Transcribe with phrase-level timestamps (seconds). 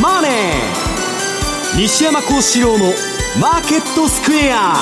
[0.00, 0.32] マネー」
[1.78, 2.92] 西山幸四郎の
[3.40, 4.76] 「マーケットスクエア」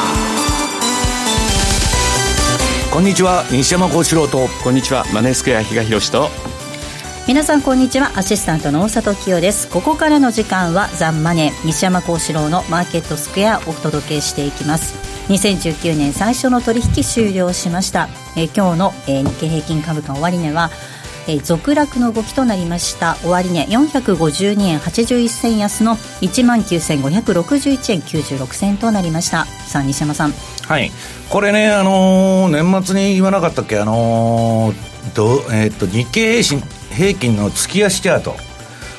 [2.91, 4.49] こんにちは西山幸四郎と。
[4.65, 6.31] こんにちはマネースクエア比嘉宏と。
[7.29, 9.69] 皆さんこんにちはアシスタントの大里清です。
[9.69, 14.95] ここからの時間はザンマネー西山幸四郎のマーケットスクエアをお届けしていきます。
[15.29, 20.71] 2019年最初の取引終了しました、えー、今日の、えー、日経平均株価終値は
[21.29, 23.17] えー、続落の動きとなりました。
[23.25, 29.45] 終値452円81銭安の1万9561円96銭となりました。
[29.45, 30.33] さあ西山さん。
[30.67, 30.91] はい。
[31.29, 33.79] これねあのー、年末に言わなかったっけ？
[33.79, 38.37] あのー、どえー、っと日経平均の月足チャート。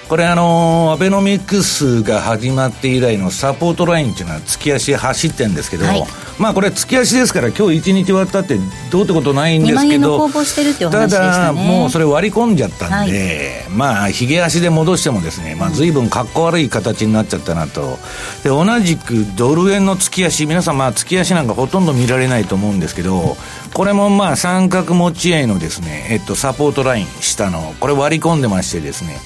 [0.08, 6.04] これあのアベノミクスが始まって以来のサポートラインっていうのは月足走ってるんですけど、はい、
[6.40, 8.58] まあこれ月足ですから今日1日終わったって
[8.92, 17.98] どうってことないんですけどただもうそれ割り込んじゃったんで、はい、まあひげ足で戻してもですね、まあ、随分かっこ悪い形になっちゃったなと。
[18.44, 23.36] で同じくドル円の月足皆さんまあ月足なんかほとんど見られないと思うんですけど
[23.74, 29.18] これもまあ三角持ち合いのですね、えっと、サポートライン下のこれ割り込んでましてですね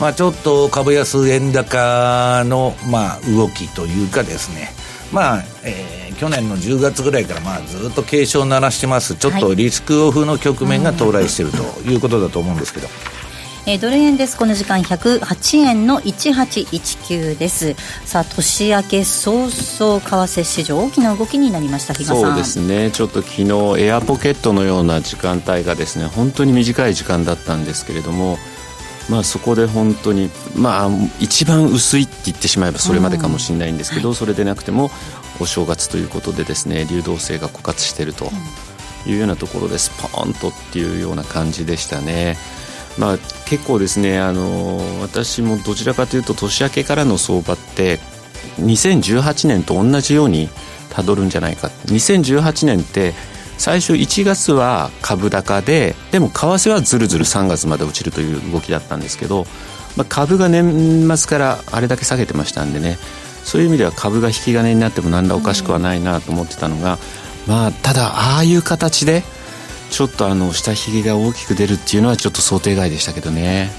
[0.00, 4.70] まあちょっと株安円高のまあ動きというかですね
[5.12, 9.14] まあ、えー、去年の10月ぐらいからまあずっと警鐘を鳴らしてます。
[9.14, 12.88] ちょっとリスクオフの局面が到来しているということだと思うんですけど。
[13.68, 14.36] えー、ドル円です。
[14.36, 17.74] この時間108円の1819です。
[18.04, 21.94] さあ年明け早々為替市場大きな動きになりました。
[21.94, 22.90] そうですね。
[22.92, 28.38] ちょっと昨日エアポケットのような時間帯がですね本当に短い時間だったんですけれども
[29.08, 34.90] まあ、そこで本当に、まあ、一番薄いって言ってしまえばそれまでかもしれないんですけど、うん、それでなくても
[35.40, 38.30] お正月ということでですね流動性が枯渇していると
[39.06, 42.36] いうようなところでスポーンとっていうような感じでしたね。
[42.98, 47.98] まあ、結構ですねあの私もどちらかというと年明けからの相場って
[48.58, 50.48] 2018年と同じように
[50.90, 51.68] たどるんじゃないか。
[51.86, 53.12] 2018年って
[53.58, 59.46] 最初1月は株高ででも為替はずるずる3月まで落ちるという動きだったんですけど、
[59.96, 62.98] まあ、株が年末からあれだけ下げてましたんでね
[63.46, 66.98] そういう意味では株が引き金になっても何らおかしくはないなと思ってたのが、
[67.46, 69.22] まあただああいう形で
[69.90, 73.70] ちょっとあの下髭が大きく出るっていうのはちょっと想定外でしたけどね。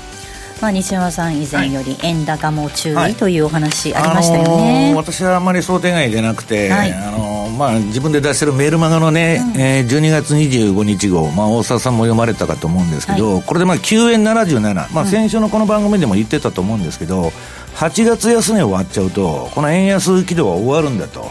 [0.61, 4.59] まあ、西山さん以前より円高も注意というお話ありましたよね、はい。
[4.59, 17.31] あのー、私はあんまり想定外でなくて、はい、あのー、まあ、自分で出してるメールマガのね、うん、えー、12月25日号、まあ、大沢さんも読まれたかと思うんですけど、はい、これでまあ9円77、まあ、先週のこの番組でも言ってたと思うんですけど、うん、
[17.77, 21.29] 8月安値終わっちゃうとこの円安軌道は終わるんだと。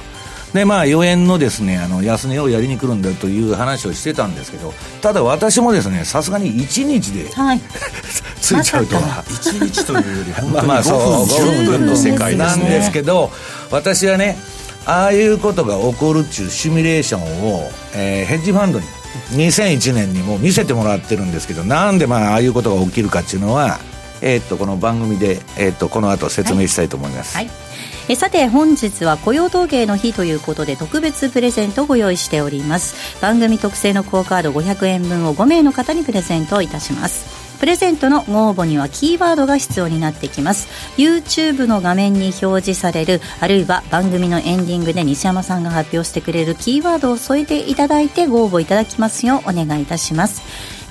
[0.54, 7.60] でまあ4円のですねあの安値をやりに来るんだという話をしてたんですけどただ私もですねさすがに1日で、はい、
[8.40, 9.24] ついちゃうとは。
[9.26, 13.32] 1日というより 本当に5分10分の世界なんですけど
[13.72, 14.38] 私はね
[14.86, 18.86] ああいうことが起こるっちゅうシミュレーションを、えー、ヘッジファンドに
[19.32, 23.80] 2001年にも見せてもらってるんですけどなんでまあああいうことが起きるかっていうのは
[24.22, 27.47] えー、っとこの番組で、えー、っとこの後説明したいと思います、はい。
[27.47, 27.66] はい。
[28.09, 33.21] えさて本日は雇用統計の日ということで特別プレゼントをご用意しております。
[33.21, 37.47] 番組特製のクオカード500円分を5名の方にプレゼントいたします。
[37.59, 40.69] プレゼントのご応募にはキーワードが必要になってきます。
[40.97, 50.43] YouTube の画面に表示されるあるいは番組のエンディングで西山さんが発表してくれるキーワードを添えていただいてご応募いただきますようお願いいたします。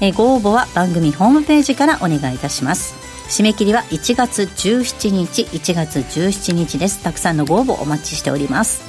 [0.02, 3.05] えご応募は番組ホームページからお願いいたします。
[3.28, 7.04] 締め切りは1月17日1月17日です。
[7.04, 8.84] たくさんのご応募お待ちしております。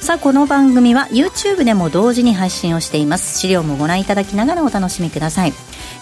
[0.00, 3.38] さあこの番組は YouTube でも同時に配信をしています。
[3.38, 5.52] 資料もご覧いただきながらお楽しみください。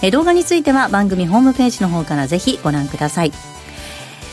[0.03, 3.33] え動画については番組ホームページの方からぜひご覧ください。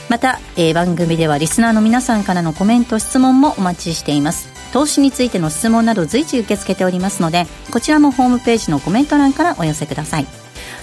[0.09, 4.49] また、えー、番組ではリスナーの皆さんからのコメント質問もお待ちしています。
[4.71, 10.44] 投資についての質問など随時受け付けておりますのでこちらもホームページのコメント欄からお寄せください。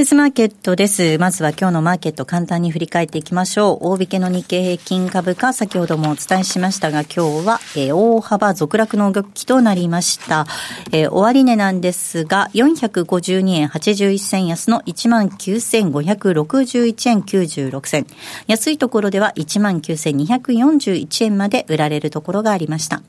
[0.00, 1.18] トゥデイズマーケットです。
[1.18, 3.78] まずは今日のマーケット簡単に振り返っていきましょう。
[3.82, 10.46] 大引けの日経平均株価、先ほどもお伝えしましたが、今日は、えー、大幅続落の動きとなりました。
[10.92, 18.06] えー、終値なんですが、452円81銭安の19,561円96銭。
[18.46, 23.02] 安いところでは19,241円まで売られるところがありました。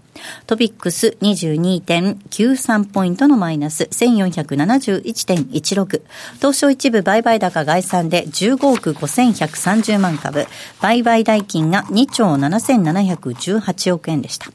[0.48, 6.02] トピックス22.93ポイントのマイナス1471.16。
[6.38, 10.46] 東証一部売買高概算で15億5130万株。
[10.82, 14.52] 売買代金が2兆7718億円でした。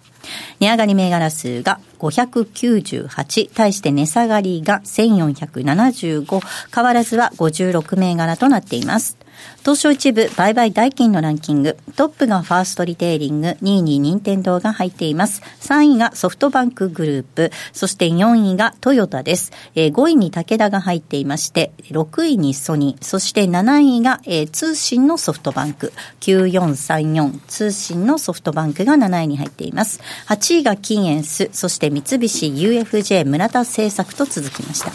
[0.60, 6.40] 値上がり銘柄数が598、対して値下がりが1475、
[6.74, 9.16] 変わらずは56銘柄となっています。
[9.60, 15.42] 東証一部売買代金のランキング、トップがファーストリテイリング、2位に任天堂が入っています。
[15.60, 19.52] 3位がソフトバンクグループ、そして4位がトヨタです。
[19.74, 30.00] えー、5位に武田が入っていまして、6位にソニー、そして7位が、えー、通信のソフトバンク、9434通信のソフトバンクが7位に入っています。
[30.28, 34.92] 8位がキンエンス、そして三菱 UFJ 村田製作と続きました。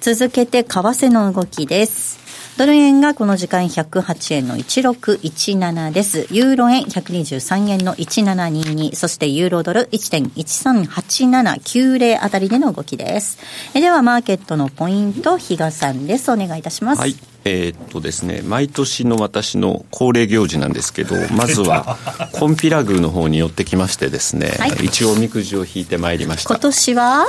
[0.00, 2.21] 続けて為替の動きです。
[2.58, 6.26] ドル円がこの時間108円の1617です。
[6.30, 13.38] ユーロ円123円の1722、そしてユーロドル1.138790あたりでの動きです。
[13.74, 16.30] えではマーケットのポイント、比嘉さんです。
[16.30, 17.00] お願いいたします。
[17.00, 17.16] はい。
[17.44, 21.96] えー、っとですね、毎年の私の恒例行事なんですけど、 まずは、
[22.32, 26.50] コンピラ宮の方に寄ってきましてですね、はい、一応おみくじを引いてまいりました。
[26.50, 27.24] 今年は？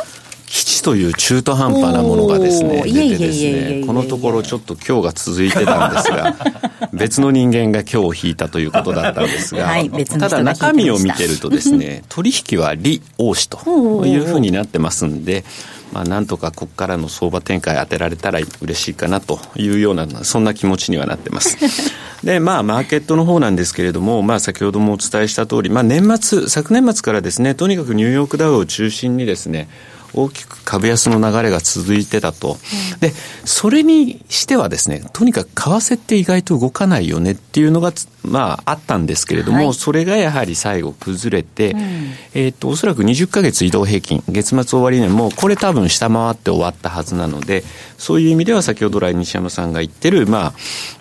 [0.53, 6.35] 基地という中途半端なものがですね、出てですね、このところちょっと今日が続いてたんですが、
[6.93, 15.43] 別の人間が今日引いたということだったんですが、はい、ただ中身を見てるとですね、取引は利王子というふうになってますんで、
[15.91, 21.57] まあ、なんとかここからの相場展開当てられたら嬉しいかなというような、そんな気持ちにはなってます。
[22.23, 29.67] で、まあ、マーケットの方なんですけれども、まあ、先ほどもお伝えした通り、まあ、年末、昨年末からですね、とにかくニューヨークダウを中心にですね、
[30.13, 32.57] 大きく株安の流れが続いてたと。
[32.99, 33.11] で、
[33.45, 37.91] それにしてはですね、とにかく為替って意外と動かないよねっていうのが、
[38.23, 47.63] まあ、あったんですけれども、はい、それがやはり最後崩れて、うん、えっ、と、おそらく20ヶ月移動平均、月末終値も、これ多分下回って終わったはずなので、
[47.97, 50.53] そういう意味では先ほど来西山さんが言ってる、まあ、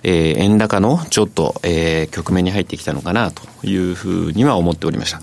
[0.03, 5.21] えー、円高のちょっと、えー、局面に入ってきたのかなというふうには思っておりました。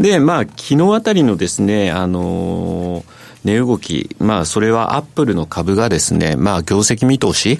[0.00, 7.58] で、まあ、昨日あたりのですね、あのー値動き、まあ、それはアップルの株がですね、まあ、業績見通し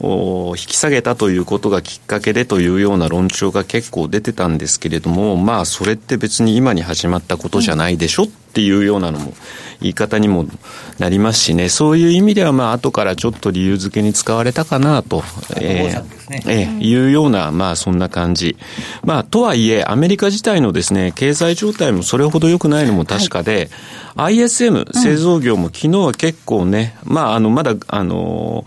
[0.00, 9.32] を引き下げたということがきっかけでというような論調が結構出てたんですけれども、まあ、それって別に今に始まったことじゃないでしょっていうようなのも
[9.80, 10.46] 言い方にも
[10.98, 15.22] なりますしね、そういう意味では、まあ、後からちょっと理由付けに使われたかなと、
[15.56, 18.56] えー、えー、いうような、まあ、そんな感じ。
[19.02, 23.70] まあ、とはいえ、アメリカ自体のですね、経済状態もそれほど良くないのも確かで、
[24.16, 28.64] はい、ISM、製造業も昨日は結構ね、まあ、あの、まだ、あの、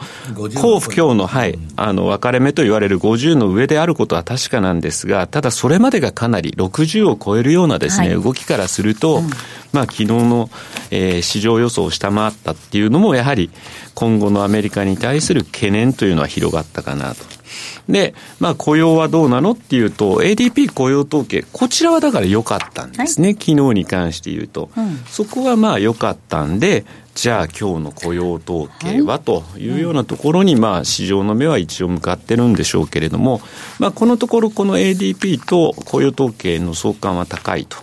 [0.56, 9.30] 幸不況の、はい、あの、分かれ目と言われる50の上であることは確かなんですが、ただそれまでがかなり60を超えるようなですね、はい、動きからすると、うん。
[9.72, 10.50] まあ、昨日の、
[10.92, 13.50] えー、市場予想を下回ったっていうのも、やはり
[13.96, 17.43] 今後のアメリカに対する懸念というのは広がったかなと。
[17.90, 24.70] で、まあ、雇用はどうなのっていうと、ADP 雇用統計、こちらはだから良かったんですね、はい、昨日に関して言うと。
[24.76, 33.42] うん、そこはまあ良かったんで、じゃあ今日の雇用統計はというようなところに、まあ市場の目は一応向かってるんでしょうけれども、
[33.80, 37.78] まあこのところこの ADP と雇用統計の相関は高いと。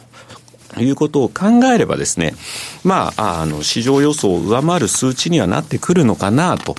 [0.79, 2.35] いうことを考えればですね、
[2.85, 6.77] まあ、あの、市場予想を上回る数値にはなってくるのかなと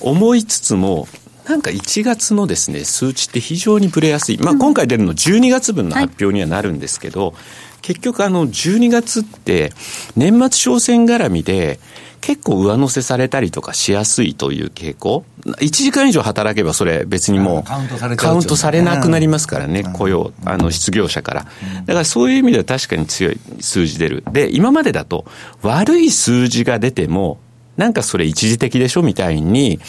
[0.00, 1.08] 思いつつも、
[1.50, 4.38] なんか1月のですね、数値って非常にぶれやすい。
[4.38, 7.34] まあ、今回出るの12月分の発表にはなるんですけど、はい、
[7.82, 9.72] 結局あの、12月って
[10.14, 11.80] 年末商戦絡みで、
[12.20, 15.24] 結構上乗せされたりとかしやすいという傾向。
[15.44, 21.46] 1時間以上働けばそれ別にもうカウントされカウントされなくなりますからね、雇用、あの失業者から。
[21.86, 24.22] だからそういう意味では確かに強い数字出る。
[24.30, 25.24] で、今までだと
[25.62, 27.40] 悪い数字が出ても、
[27.76, 29.80] なんかそれ一時的でしょみたいに、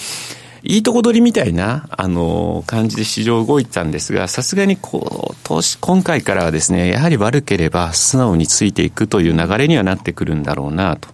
[0.63, 11.09] いいとこ取りみたいな、あの、感じで市場動いてたんですが、さすがにこう、投資、今回からはですね、やはり悪ければ素直についていくという流れにはなってくるんだろうな、と。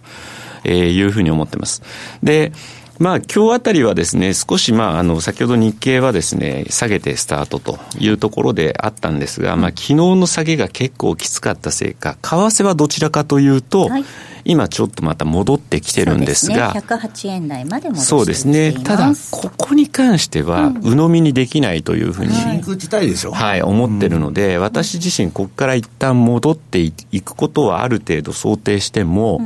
[0.66, 1.82] いうふうに思ってます。
[2.22, 2.52] で、
[2.98, 14.04] まあ、今日あたりはですね、少し、まあ、あの、先ほど日経はですね、下げてスタートというところであったんですが、まあ、昨日の下げが結構きつかったせいか、為替はどちらかというと、はい、
[14.48, 16.72] 今ちょっとまた戻ってきてるんですが。
[16.72, 16.96] そうですね。
[16.96, 18.72] 108円台まで戻してそうですね。
[18.72, 23.32] ただ、ここに関しては、鵜呑みにできないというふうに、真空地帯でしょ。
[23.32, 29.42] はい、思ってるので、私自身、ここから一旦戻っていくことはある程度想定しても、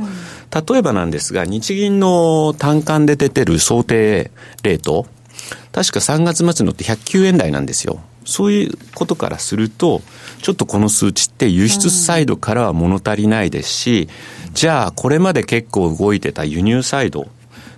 [0.69, 4.31] 例えばなんですが、日銀の単管で出てる想定
[4.63, 5.05] レート、
[5.73, 7.99] 確か3月末のって109円台なんですよ。
[8.25, 10.01] そういうことからすると、
[10.41, 14.09] ちょっとこの数値って輸出サイドからは物足りないですし、
[14.47, 17.27] うん、じゃあこれまで結構動いてた輸入サイド、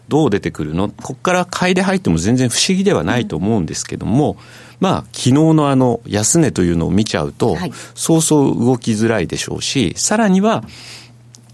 [0.08, 0.90] どう出てくるの？
[0.90, 4.38] ここから買いで入っても全然不思議ではないと思うんですけども、うん、
[4.80, 10.64] まあ、昨日のあの安値というのを見ちゃうと、はい、そうそう動きづらいでしょうし、さらには、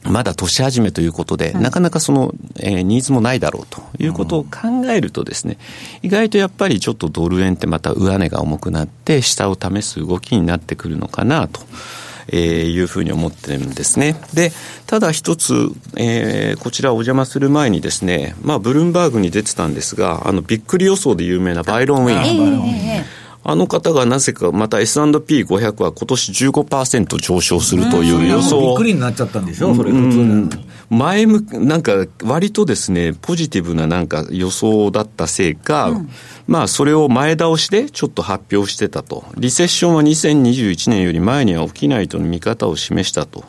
[0.04, 5.58] まだ年始めということで、なかなかその、えー、ニーズもないだろうということを考えるとですね、
[6.02, 11.62] 意外とやっぱりちょっとドル円ってまた上値が重くなって、下を試す動きになってくるのかなと。
[12.34, 14.16] えー、いうふうに思ってるんですね。
[14.34, 14.52] で、
[14.86, 15.54] ただ一つ、
[15.98, 23.04] えー、こちらお邪魔する前にですね、まあ、ブルームバーグに出てたんですが、あの、びっくり予想で有名なバイロン・ウィン。
[23.44, 28.62] あの方がなぜかまた S&P500 は今年15%上昇するという予想。
[28.62, 36.10] びっくりになっちゃったんでしょ、それ普通前向なんか割とですね、ポジティブななんか予想だったせいか、うん、
[36.48, 39.24] まあそれを前倒しでちょっと発表してたと。
[39.38, 43.44] リセッションは2021年より前には起きないとの見方を示したと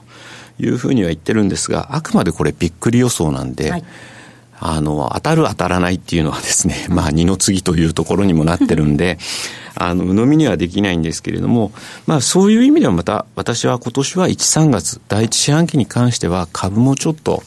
[0.59, 3.85] いうふうには言ってるんですが、あくまでこれびっくり予想なんで、はい
[4.65, 9.19] あの、当たる当たらないっていうのはですね、まあ二の次というところにもなってるんで、
[9.75, 11.73] あの、鵜呑みにはできないんですけれども、
[12.07, 17.43] まあそういう意味ではまた、私は今年は1、3月、第一四半期に関しては株もちょっと、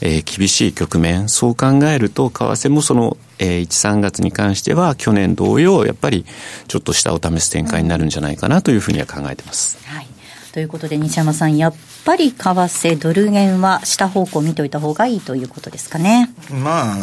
[0.00, 6.26] えー、厳しい局面、そう考えると、為替もその、えー、1、3月に関しては、去年同様、やっぱり
[6.66, 9.78] ちょっと下を試す展開になるんじゃないかなというふうには考えてます。
[9.86, 10.06] はい。
[10.52, 16.30] ということで、西山さん、やっぱり為替、ドル円は下方向見といた方がいいということですかね。
[16.50, 16.94] ま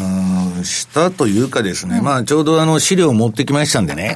[0.59, 4.15] あ、下というかですね、うん、まあ、ちょうどあの資料を持ってきましたんでね、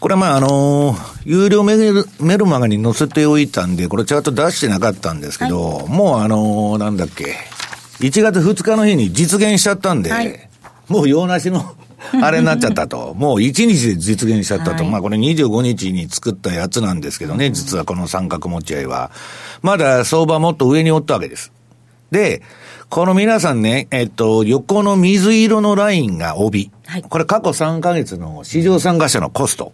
[0.00, 7.36] これはまああの、有料メルメルマガに載せておいたんで、これチャート出してなかったんですけど、はい、もうあの、なんだっけ、
[8.00, 10.48] 1月2日の日に実現しちゃったんで、はい、
[10.88, 11.74] もう用なしの
[12.22, 13.14] あれになっちゃったと。
[13.18, 14.82] もう1日で実現しちゃったと。
[14.82, 19.10] はい、まあこれ25日に作ったやつなんですけどね、実はこの三角持ち合いは。
[19.62, 21.52] まだ相場もっと上におったわけです。
[22.10, 22.42] で、
[22.88, 26.70] この皆さんね、えっと、横の水色のラインが帯。
[26.86, 29.72] はい、これ過去3ヶ月の市場参加者のコスト。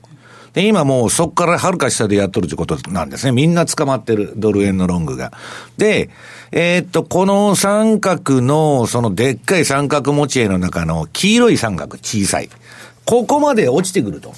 [0.52, 3.32] で、今もうそこからはるか下でやっとるということなんですね。
[3.32, 5.32] みんな捕まってる、ドル円のロングが。
[5.78, 6.10] で、
[6.50, 12.50] えー、っと、この三角の、そのでっかい三角持ち絵の中の黄色い三角、小さい。
[13.04, 14.34] ここまで落ちてくると。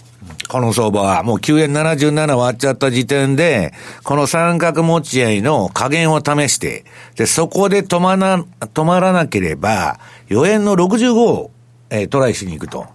[0.49, 3.73] この相場は、もう9円77割っちゃった時点で、
[4.05, 6.85] この三角持ち合いの加減を試して、
[7.17, 11.51] で、そこで止まら、止まらなければ、4円の65を、
[11.91, 12.87] えー、トライしに行くと。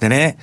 [0.00, 0.36] でね、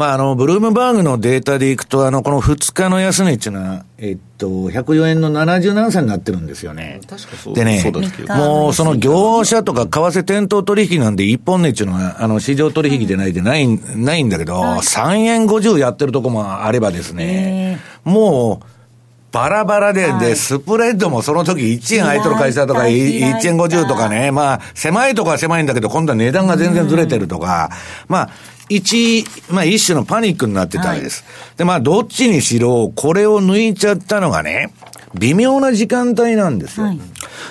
[0.00, 7.02] まあ、あの、ブルームバーグのデータでいくと、あの、この2日の安値っていうのは、えっと、104円の77銭になってるんですよね。
[7.06, 7.54] 確かそう。
[7.54, 7.84] でね、
[8.30, 18.66] もうその業者とか為替店頭取引なんで一本値っていうのは、あの、市場取引でないでない、ないんだけど、はい、3円50やってるとこもあればですね、もう、
[19.32, 27.70] バラバラで、で、スプレッドもその時1円空いとる会社とか、1円50とかね、まあ、狭いとこは狭いんだけど、今度は値段が全然ずれてるとか、
[28.08, 28.30] まあ、
[28.70, 31.24] 一、まあ一種のパニックになってたわけです。
[31.24, 34.72] はい、で、まあどっちにしろ、これを抜いちゃったのがね、
[35.14, 36.86] 微妙な時間帯なんですよ。
[36.86, 37.00] はい、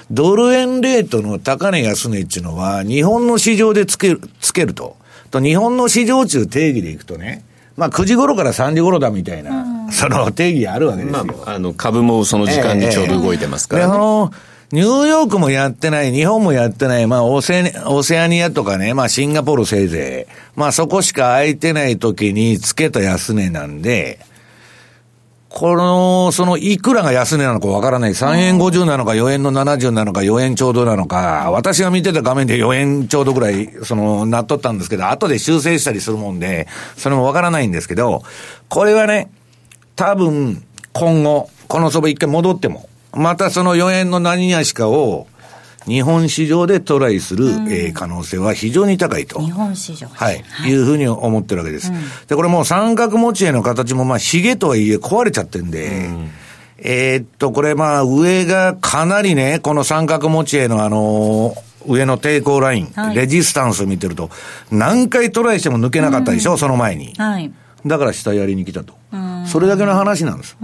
[0.09, 4.95] ドル円レートの高値安値っていうのは、日本の市場でつける、つけると。
[5.29, 7.43] と、日本の市場中定義でいくとね、
[7.75, 11.25] まあ9時頃から3時頃だみたいな、うん、 その定義あるわけですよ。
[11.25, 14.31] まあ、あの、株もその時間にちょうど動いてますから、ね、えの、
[14.71, 20.31] ニューヨークもやってない、日本もやってない、まあオセ、オセアニアとかね、まあシンガポールせいぜい。
[20.55, 24.19] まあそこしか空いてない時につけた安値なんで、
[25.49, 28.11] この、その、いくらが安値なのかわからない。
[28.11, 36.67] 3円50なのか、4円の70なのか、4円ちょうどなのか、私が見てた画面で4円ちょうどぐらい、その、なっとったんですけど、後で修正したりするもんで、
[36.97, 38.21] それもわからないんですけど、
[38.69, 39.31] これはね、
[39.99, 40.63] 多分、
[40.93, 45.27] 今後、この相場一回戻っても、またその4円の何々しかを、
[45.85, 49.41] 日本市場でトライする、うん、えー、可能性は非常に高いと。
[49.41, 50.41] 日本市場はい。
[50.47, 51.91] はい、いうふうに思ってるわけです。
[51.91, 56.29] うん、で、これもう三角持ち絵の形もまあ、ヒゲとはいえ壊れちゃってんで、うん、
[56.77, 64.29] えー、っと、これまあ、上がかなりね、この三角持ち絵のあのー上の抵抗ライン、はい、レジスタンスを見てると、
[64.69, 67.13] 何回トライしても抜けなかったでしょ、うん、その前に。
[67.17, 67.51] はい。
[67.85, 68.98] だから下やりに来たと。
[69.49, 70.57] うんそれだけの話なんです。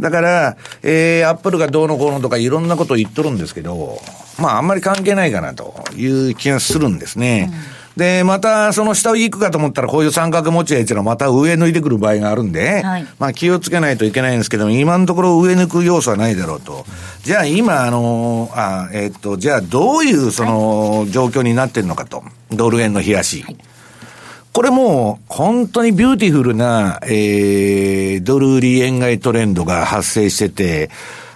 [0.00, 3.98] だから、えー、アップルがどうのこうのとかいろんなことを言っとるんですけど、
[4.38, 7.52] まああんまり関係ないかなという気がするんですね。
[7.96, 16.86] で、またその下を行くかと思ったらこういう三角持ちややつらまた上抜いてくる場合があるんで、はいまあ気をつけないといけないんですけども、今のところ上抜く要素はないだろうと。
[17.22, 22.24] じゃあ今、あの、あえっと、じゃあどういうその状況になってるのかと。
[22.50, 23.44] ドル円の日足。
[24.52, 30.90] これも本当に beautiful な、えー、ドル売り円買いトレンドが発生してて、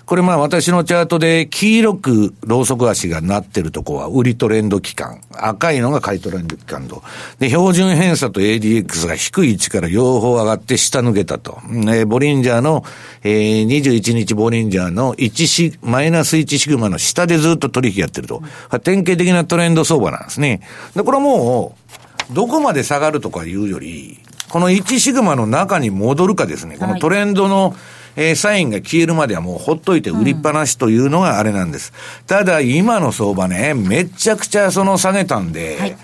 [0.04, 5.22] これまあ私のチャートで黄色くローソク足がなってるとこは売りトレンド期間。
[5.32, 7.02] 赤いのが買いトレンド期間と。
[7.38, 11.58] で、標準偏差と ADX が低い位置から両方上がって下抜けたと。
[11.88, 12.84] えボリンジャーの、
[13.24, 18.42] えー、21日ボリンジャーの1シ、マイナス1シグマの下でずっと取引やってると。
[18.84, 20.60] 典型的なトレンド相場なんですね。
[20.94, 24.18] で、これはもう、どこまで下がるとかいうより、
[24.48, 27.74] この1シグマの中に戻るかですね、このトレンドの、
[28.16, 31.92] えーサインが消えるまではもうほっといて売りっぱなしというのがあれなんです。
[32.26, 35.96] ただ今の相場ね、めちゃくちゃその下げたんで、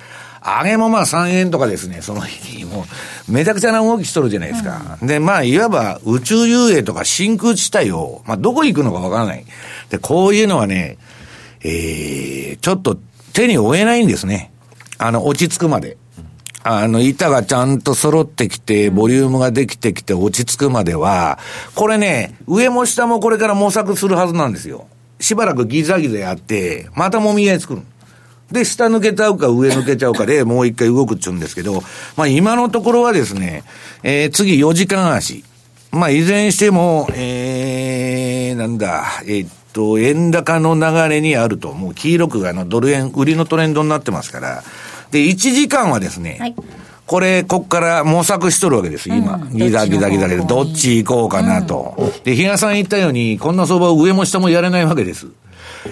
[0.45, 2.85] 上げもまあ3円とかですね、その日にも
[3.29, 4.99] う、めちゃくちゃな動きしとるじゃないですか。
[5.01, 9.45] で、まあ、いわば宇宙遊泳とか真空地帯を、まあ、どこ行くのかわからない。
[9.91, 10.99] で、こういうのはね、
[11.63, 12.99] えー、ちょっと
[13.33, 14.53] 手に負えないんですね。
[14.99, 15.97] あの、落ち着くまで。
[16.65, 21.39] あの、板がちゃんと揃ってきて、ボリュームができてきて落ち着くまでは、
[21.75, 24.87] これね、上も下もこれから模索するはずなんですよ。
[25.21, 27.83] しばらくギザギザやって、またもみ合い作る。
[28.53, 31.83] で、下抜けちゃうか上抜けちゃうかで、 もう一回動くっちゅうんですけど、
[32.17, 33.65] まあ今のところはですね、
[34.03, 35.45] えー、次4時間足。
[35.91, 44.63] まあいずれにしても、えー、なんだ、えーっと、円高の流れにあると、もう黄色くあのドル円、売りのトレンドになってますから、
[45.13, 46.55] で、1時間はですね、はい
[47.05, 49.35] これ、こっから模索しとるわけです、今。
[49.35, 52.13] うんギザギザギザで、どどっっち行こうかなと。
[52.25, 55.27] で、比嘉さん言ったように、こんな相場を上も下もやれないわけです。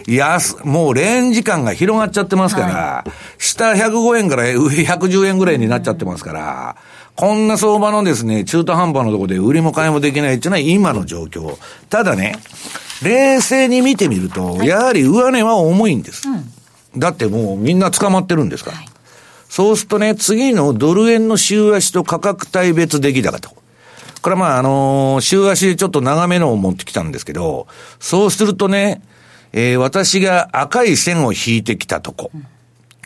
[0.07, 3.05] 安、もうレンジ感が広がっちゃってますから、
[3.39, 6.77] 下105円から上110円ぐらいになっちゃってますから、
[7.17, 11.55] こんな相場のですね、中途半端なところで売りも買いもできないっていうのは今の状況。
[11.91, 12.37] ただね、
[13.03, 16.29] 冷静に見てみると、やはり上値は重いんです。
[16.97, 18.79] だってもうみんな捕まってるんですから。
[19.51, 23.51] そうするとね、次のドル円の週足と価格帯別出来高と。
[24.23, 27.67] これはまあ、あのー週足でちょっと長めのを持ってきたんですけど、
[27.99, 29.03] そうするとね、
[29.53, 32.31] えー私が赤い線を引いてきたとこ。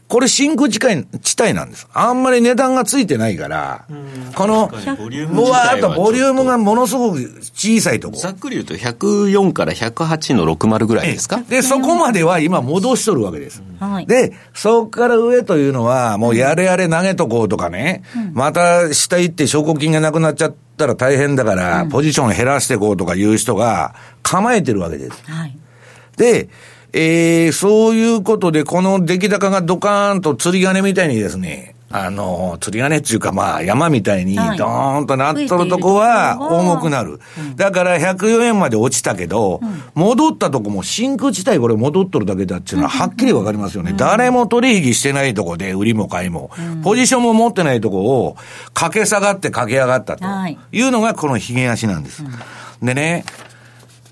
[0.06, 1.88] これ真空地帯地帯なんです。
[1.94, 3.86] あんまり値段がついてないから、
[4.34, 7.18] この、ボリュームうわーっとボリュームがものすごく
[7.54, 8.16] 小さいとこ。
[8.18, 11.38] ざっくり言うと104から108の60ぐらいですか？
[11.48, 13.62] で、そこまでは今戻しとるわけです。
[13.80, 18.02] はいで、そこから上というのは、もうやれやれ投げとこうとかね、
[18.34, 25.22] また下行って証拠金がなくなっちゃったら大変だから、ポジション減らしてこうとかいう人が構えてるわけです。
[25.24, 25.56] はい。
[26.18, 26.48] で、
[26.96, 34.58] えー、そういうことで、この出来高がドカーンと釣り鐘みたいにですね、あの、釣り鐘っていうかまあ山みたいにドはい。
[34.58, 37.20] ーンとなっとるとこは重くなる。
[37.56, 39.60] だから104円まで落ちたけど、
[39.94, 43.94] 戻ったとこも真空地帯これ戻っとるだけだっていうのははっきりわかりますよね。
[43.96, 46.50] 誰も取引してないとこで売りも買いも、
[46.84, 48.36] ポジションも持ってないとこを
[48.72, 50.58] 駆け下がって駆け上がったとはい。
[50.72, 52.24] いうのがこの髭足なんです。
[52.82, 53.24] でね、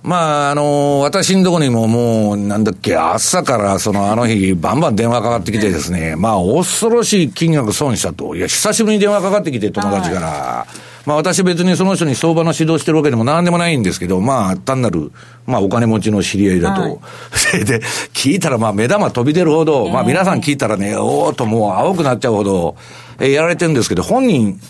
[0.02, 8.34] まあ、あの私のところにももう、なんだっけ、朝から、その、あの日、バンバン電話かかってきてですね、まあ、恐ろしい金額損したと。
[8.34, 10.66] いや、久しぶりに電話かかってきて、友達から。
[11.06, 15.12] まあ、私別にその人に相場の指導してるわけでも何でもないんですけど、まあ、単なる、
[15.46, 16.82] まあ、お金持ちの知り合いだと。
[16.82, 16.98] はい
[17.32, 17.80] それ で、
[18.12, 22.76] 聞いたら、まあ、目玉飛び出るほど、まあ、皆さん聞いたらね、おーっともう青くなっちゃうほど、
[23.20, 24.60] えーやられてるんですけど、本人、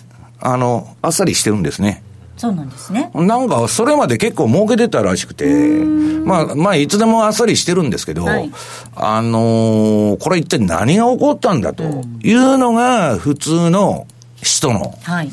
[0.41, 2.03] あの、あっさりしてるんですね。
[2.43, 3.09] そうなんですね。
[3.15, 8.51] なんか、それまで結構儲けてたらしくて、まあ、まあ、いつでもあっさりしてるんですけど、はい
[8.97, 14.09] あのーこれ一体何が起こったんだというのが、普通の
[14.43, 15.31] 人の、はい。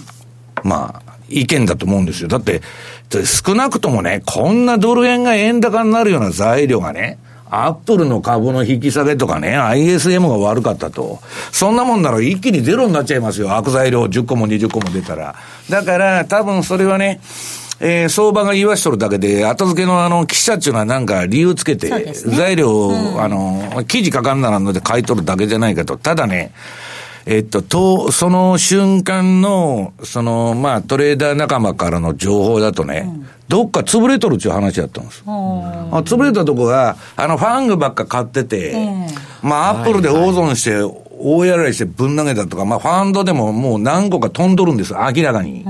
[0.64, 2.28] まあ、意見だと思うんですよ。
[2.28, 2.62] だって、
[3.26, 7.18] 少なくともね、こんなドル円が円高になるような材料がね、
[7.50, 11.20] アップルの株の引き下げとかね、ISM が悪かったと。
[11.52, 13.56] そんなもんなら一気にゼロになっちゃいますよ。
[13.56, 15.36] 悪材料10個も20個も出たら。
[15.70, 17.20] だから、多分それはね、
[17.80, 25.98] えー相場が言わしとるだけで、後付けのあの、記者っていうのはなんか理由つけて、ね材料を、あの、記事書かんならんので買い取るだけじゃないかと。
[25.98, 26.52] ただね、
[27.26, 33.10] えっと、と、その瞬間の、その、まあ、トレーダー仲間からの情報だとね、
[33.50, 35.24] どっか潰れとるっていう話だったんです。
[35.26, 35.30] あ
[36.06, 38.76] 潰れたとこが、あの、ファングばっか買ってて、
[39.42, 40.82] まあ、アップルで大損して、
[41.22, 45.66] 大やられしてぶん投げたとか、まあ、ファンドでももう何個か飛んどるんです、明らかに。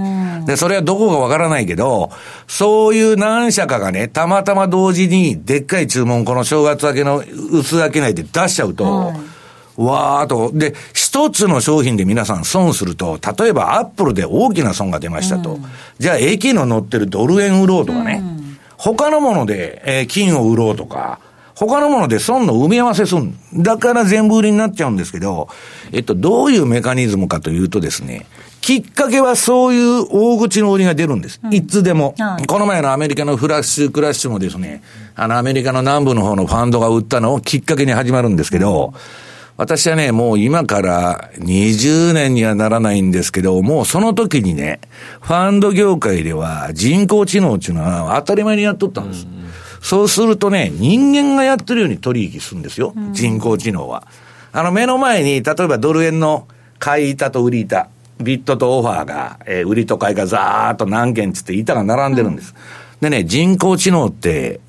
[0.46, 2.12] で、それはどこかわからないけど、
[2.48, 9.39] そういう何社かがね、たまたま同時にでっかい注文、この正月明けの薄明けないで出しちゃうと、はい
[9.86, 10.52] わーと。
[10.54, 15.56] で、一つの商品で皆さん損すると、例えばアップルで大きな損が出ましたと。
[15.56, 15.66] うん、
[16.00, 18.22] じゃあ駅の乗ってるドル円売ろうとかね。
[18.22, 21.20] うん、他のもので、えー、金を売ろうとか。
[21.56, 23.38] 他のもので損の埋め合わせすん。
[23.54, 25.50] だから全部売りになっちゃうんですけど、
[25.92, 28.26] えっと、どういうメカニズムかというとですね、
[28.62, 31.42] きっかけはそういう大口の売りが出るんです。
[31.44, 34.82] うん、いつでも、はい、この前のアメリカのフラッシュクラッシュもですね、
[35.16, 38.94] あのアメリカの南部の方のファンドが売ったのをきっかけに始まるんですけど、
[39.60, 44.80] 私はね、もう今から20年にはならないんですけど、もうその時にね、
[45.20, 49.26] ファンド業界では人工知能っていうのは当たり前にやっとったんです。
[49.26, 49.40] うん
[49.82, 52.94] そうするとね、人間がやってるように取引するんですよ。
[52.96, 54.08] うん、人工知能は。
[54.52, 57.88] あの、目の前に、例えばドル円の買い板と売り板、
[58.20, 62.54] ビットとオファーが、えー、売りと買いがざーっと何件つって板が並んでるんです。
[63.02, 64.60] うん、でね、人工知能って、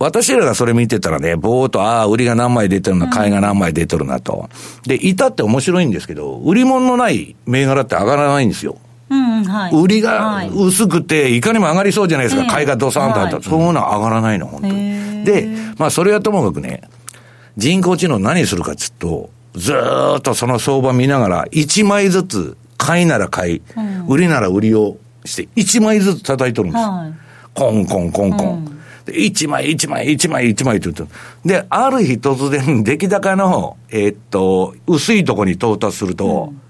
[0.00, 4.48] 私らがそれ見てたらね、ぼーっと、ああ、売りが何枚出てるな、買いが何枚出てるなと。
[4.84, 8.78] で、板って面白いんですけど、売り物のない銘柄って上がらないんですよ。
[9.10, 15.24] うんはい、売りが薄くて、いかにも上がりそうじゃないですか、買いがドサンとあったら、そういうのは上がらないの、本当に。
[15.26, 16.80] で、まあ、それはともかくね、
[17.58, 19.74] 人工知能何するかっつうと、ず
[20.16, 26.82] っとその相場見ながら、1枚ずつ、買いなら買い、うん、売りなら売りをして、1枚ずつ叩いとるんです。
[26.82, 27.12] はい、
[27.52, 28.48] コンコンコンコン。
[28.74, 31.08] うん1枚、1枚、1枚、1枚って言うと。
[31.44, 36.60] で、ある日突然、出来高の、えー、っと、薄いとこに到達すると、うん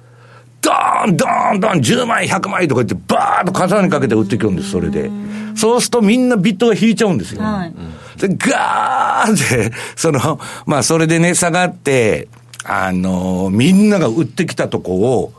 [0.63, 5.11] ドーン、ドーン、ドーン、10枚、100枚とか言って、バーッと重ねかけて売っていくんです、それで。
[5.55, 7.43] そうするとみんなビットが引いちゃうんですよ。
[7.43, 7.75] はい、
[8.21, 12.29] で、ガーって、その、まあ、それでね、下がって、
[12.65, 15.33] あのー、みんなが売ってきたとこを、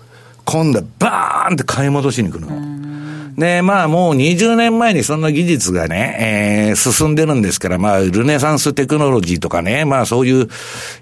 [0.43, 2.80] 今度はバーンって買い戻しに来るの。
[3.37, 10.49] で、まあもう20年前にそんな技術がね、えー、進んでるんですから、まあルネサンステクノロジーとかね、まあそういう、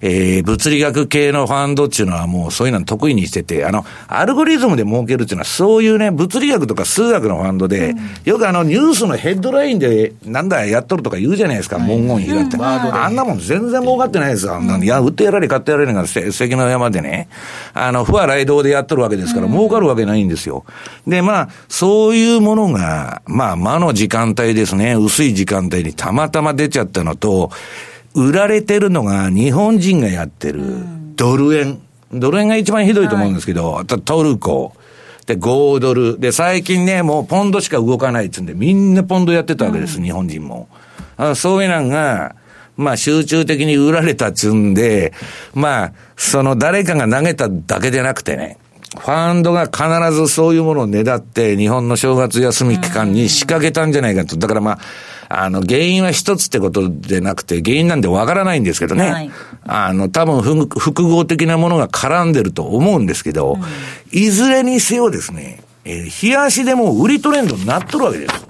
[0.01, 12.63] えー、物理学系のファンドっていうのはもうそういうの得意にしてて、あの、アルゴリズムで儲けるっていうのはそういうね、物理学とか数学のファンドで、うん、よくあのニュースのヘッドラインでなんだやっとるとか言うじゃないですか、はい、文言拾って、うん。
[12.63, 14.55] あんなもん全然儲かってないですよ。
[14.55, 17.29] あんな、いや、売ってやられ買ってやられが関の山でね、
[17.73, 20.65] あの、不和雷道でやっとるわけですから、儲かるわけないんですよ。
[21.07, 27.51] で、まあ、そういういうものが、まあ、魔の時間帯ですね、薄い時間帯にたまたま出ちゃったのと、
[28.13, 30.63] 売られてるのが日本人がやってる
[31.15, 31.81] ドル円。
[32.11, 34.73] ドル円が一番ひどいと思うんですけど、はい、トルコ。
[35.25, 36.19] で、5ドル。
[36.19, 40.69] で、最近ね、もうポンドしか動かないっつうんで、みんなポンドやってたわけです、うん、日本人も。
[41.17, 42.35] あそういうのが、
[42.77, 45.13] まあ集中的に売られたっつうんで、
[45.53, 48.57] まあ、その誰かが投げただけでなくてね、
[48.97, 54.35] ファンドが必ずそういうものをねだって、日本の正月休み期間に仕掛けたんじゃないかと。
[54.35, 54.79] だからまあ、
[55.29, 59.11] あの、原因は一つってことでなくて、原因なんでわからないんですけどね。
[59.11, 59.31] はい、
[59.63, 68.47] あの、多分複合的なものが絡んでると思うんですけど、うん、いずれにせよですね、えー、冷やしでも売りトレンドになっとるわけです。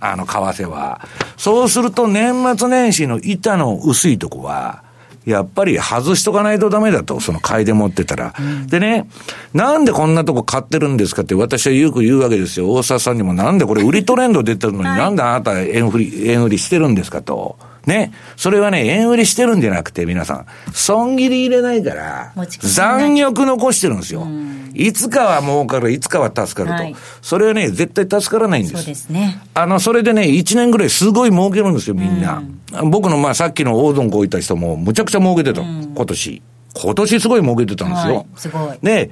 [0.00, 1.00] あの、為替は。
[1.36, 4.83] そうすると年末年始の板の薄いとこは、
[5.24, 8.34] やっぱり外しとかないとダメだと、その買いで持ってたら。
[8.38, 9.08] うん、でね、
[9.52, 12.70] なんでこんなとこ買ってるんですかって私はよく言うわけですよ。
[12.72, 17.56] 大沢さんにもなんでこれ売りトレンド出てるのに、なんであなた円売り、円売りしてるんですかと。
[17.86, 18.12] ね。
[18.36, 24.26] それはね、円売りしてるんじゃなくて、皆さん、損切り入れないから、残欲残してるんですよ。
[24.74, 26.82] いつかは儲かる、いつかは助かると。
[26.82, 28.76] はい、それはね、絶対助からないんです。
[28.76, 29.40] そうですね。
[29.54, 32.42] あの、それでね、1年ぐらいすごい儲けるんですよ、みんな。
[32.72, 36.42] うん、僕の、まあ、さっきの大損こういった人も、むちゃくちゃ儲けてた、うん、今年。
[36.74, 38.14] 今年すごい儲けてたんですよ。
[38.16, 38.78] はい、すごい。
[38.82, 39.10] で、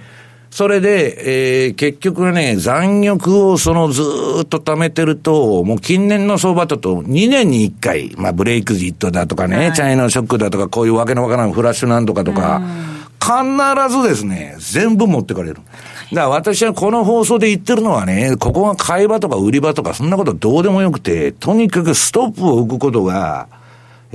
[0.52, 4.02] それで、えー、結局ね、残欲をそのず
[4.42, 12.60] っと貯めてると、もう近年の相場だと2年に1回、まあブレイクジットだとかね、はい、チャイナショックだとか、こういうわけのわからないフラッシュなんとかとか、
[13.18, 15.54] 必ずですね、全部持ってかれる。
[15.54, 15.64] だか
[16.12, 23.48] ら私はこの放送で言ってるのはね、ここが買い場とか売り場とかそんなことどうでもよくて、とにかくストップを置くことが、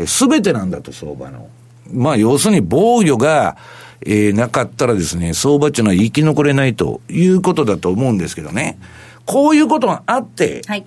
[0.06, 1.48] すべてなんだと、相場の。
[1.92, 3.58] まあ要するに防御が、
[4.06, 8.78] えー、なかったらですね、相場っていうのは生き残れないということだと思うんですけどね。
[9.26, 10.86] こういうことがあって、はい、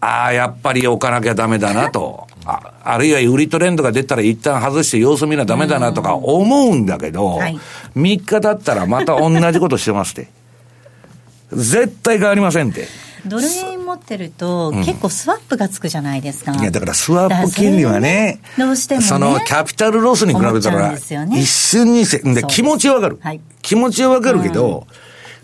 [0.00, 2.26] ああ、やっぱり置かなきゃダメだなと。
[2.44, 7.58] ああるいは売りトレンドが出たら一旦外して様子見なダメだなとか思うんだけど、はい、
[7.96, 10.28] 3日経ったらまた同じことしてますって。
[11.52, 12.86] 絶対変わりませんって。
[13.26, 16.52] ドル円持ってると、結構スワップがつくじゃないですか。
[16.52, 23.40] いや、だからスワップ金利はね、どうしても、ね、そのキャピタルロスに比べたら、一瞬にせ、で気持ちはわかる、はい。
[23.62, 24.86] 気持ちはわかるけど、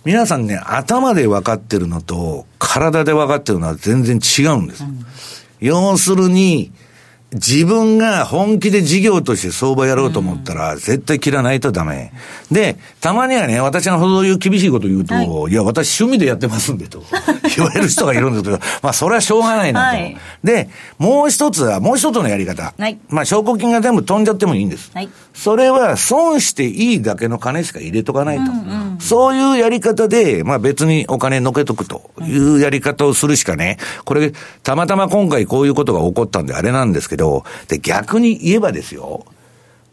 [0.04, 4.84] 皆さんね、頭で分かってるのと、体で分かってるのは全然違うんです。
[5.60, 6.70] 要するに、
[7.32, 12.12] 自分が本気で事業として相場やろうと思ったら、絶対切らないとダメ。
[12.52, 17.02] で、たまにはね、私がそういう厳しいこと言うと、い、や、私趣味でやってますんでと、
[17.56, 19.96] 言われる人がいるんですけど、まあ、それはしょうがないなと。
[19.96, 22.72] はいで、もう一つは、もう一つのやり方。
[22.78, 24.92] はいまあ、証拠金が全部飛んじゃってもいいんです。
[24.94, 28.44] はいそれは損していいだけの金しか入れとかないと。
[28.98, 37.15] そういうやり方で、まあ別にお金のけとくというやり方をするしかね、これ、たまたま今回こういうことが起こったんであれなんですけど、
[37.68, 39.26] で、逆に言えばですよ、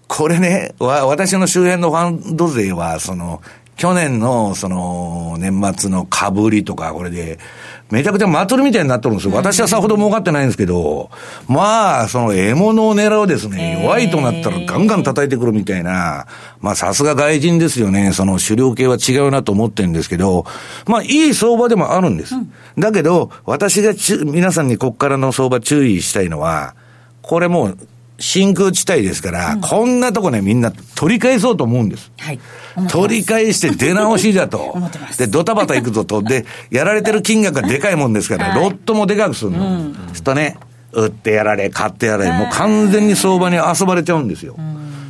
[0.07, 3.41] これね、わ、私の周辺のファンド勢は、その、
[3.75, 7.39] 去年の、その、年末の株売りとか、これで、
[7.89, 9.35] めちゃくちゃ祭りみたいになってるんですよ。
[9.35, 11.11] 私はさほど儲かってないんですけど、
[11.47, 16.25] まあ、その獲物を狙うですね、弱いとなったらガンガン叩いてくるみたいな、
[16.59, 18.11] まあさすが外人ですよね。
[18.13, 20.45] その狩猟系は違うなと思ってるんですけど、
[20.87, 22.35] まあいい相場でもあるんです。
[22.79, 23.93] だけど、私が
[24.25, 26.75] 皆さんにこっからの相場注意したいのは、
[27.23, 27.77] これもう、
[28.19, 32.11] 真空地帯ですから、こんなとこね、みんな取り返そうと思うんです。
[32.19, 32.39] はい。
[32.89, 35.11] 取り返して出直しだと 思ってま。
[35.11, 36.21] すで、ドタバタ行くぞと。
[36.21, 39.57] で、やられてる金額がでかいもんですから、はいロットもでかくするの。
[39.57, 40.57] そうするとね、
[40.91, 44.55] 売ってやられ、買ってやられ、もう完全に相場に遊ばれちゃうんですよ。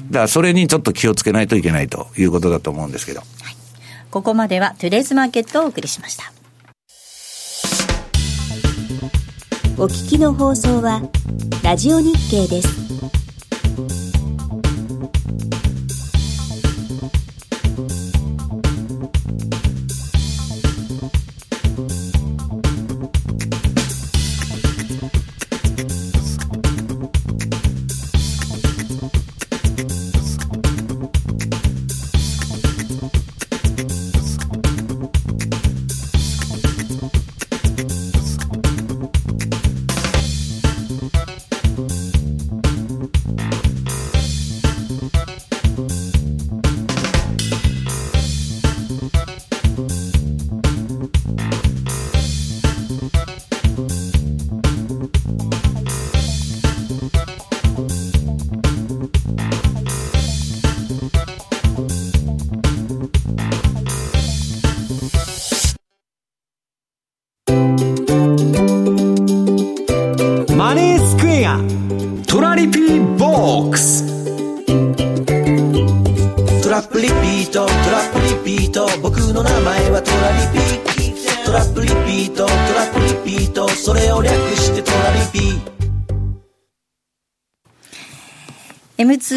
[0.09, 3.21] だからそれにちょっと気をつけないといけないということだと思うんですけど。
[4.11, 6.31] ここまではトゥデイズマーケットをお送りしました。
[9.75, 11.01] お聞きの放送は
[11.63, 12.83] ラジオ日経です。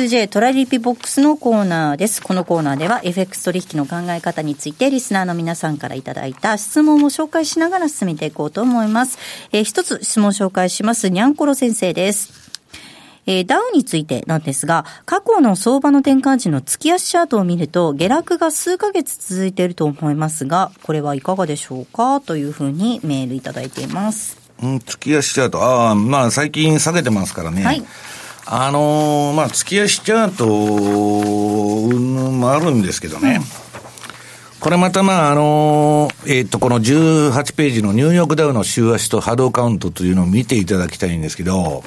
[0.06, 2.22] M2J トラリピボックスのコーナーです。
[2.22, 9.18] このコーナーでは FX 取引の考え方についてリスナーの皆さんからいただいた質問を紹介しながら進めていこうと思います。
[9.50, 11.08] えー一つ質問を紹介します。
[11.08, 12.32] にゃんころ先生です。
[13.26, 22.20] えーダウについてなんですが、過去の相場の転換時の月足チャートを見ると、下落が数ヶ月続いていると思いますが、これはいかがでしょうか？
[22.20, 24.38] というふうにメールいただいています。
[24.62, 27.64] うん、月足チャート、ああ、まあ最近下げてますからね。
[27.64, 27.82] はい
[28.48, 33.40] あのーまあ月足チャート、うんもあるんですけどね。
[34.60, 41.82] これまたまああのーえっ、と、この18ページのニューヨークダウの週足と波動カウントというのを見ていただきたいんですけど、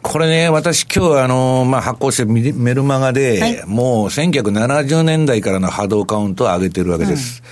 [0.00, 7.42] これね、私今日あのーまあ発行してメメルマガで、はいもう1970年代からの波動カウントを上げてるわけです。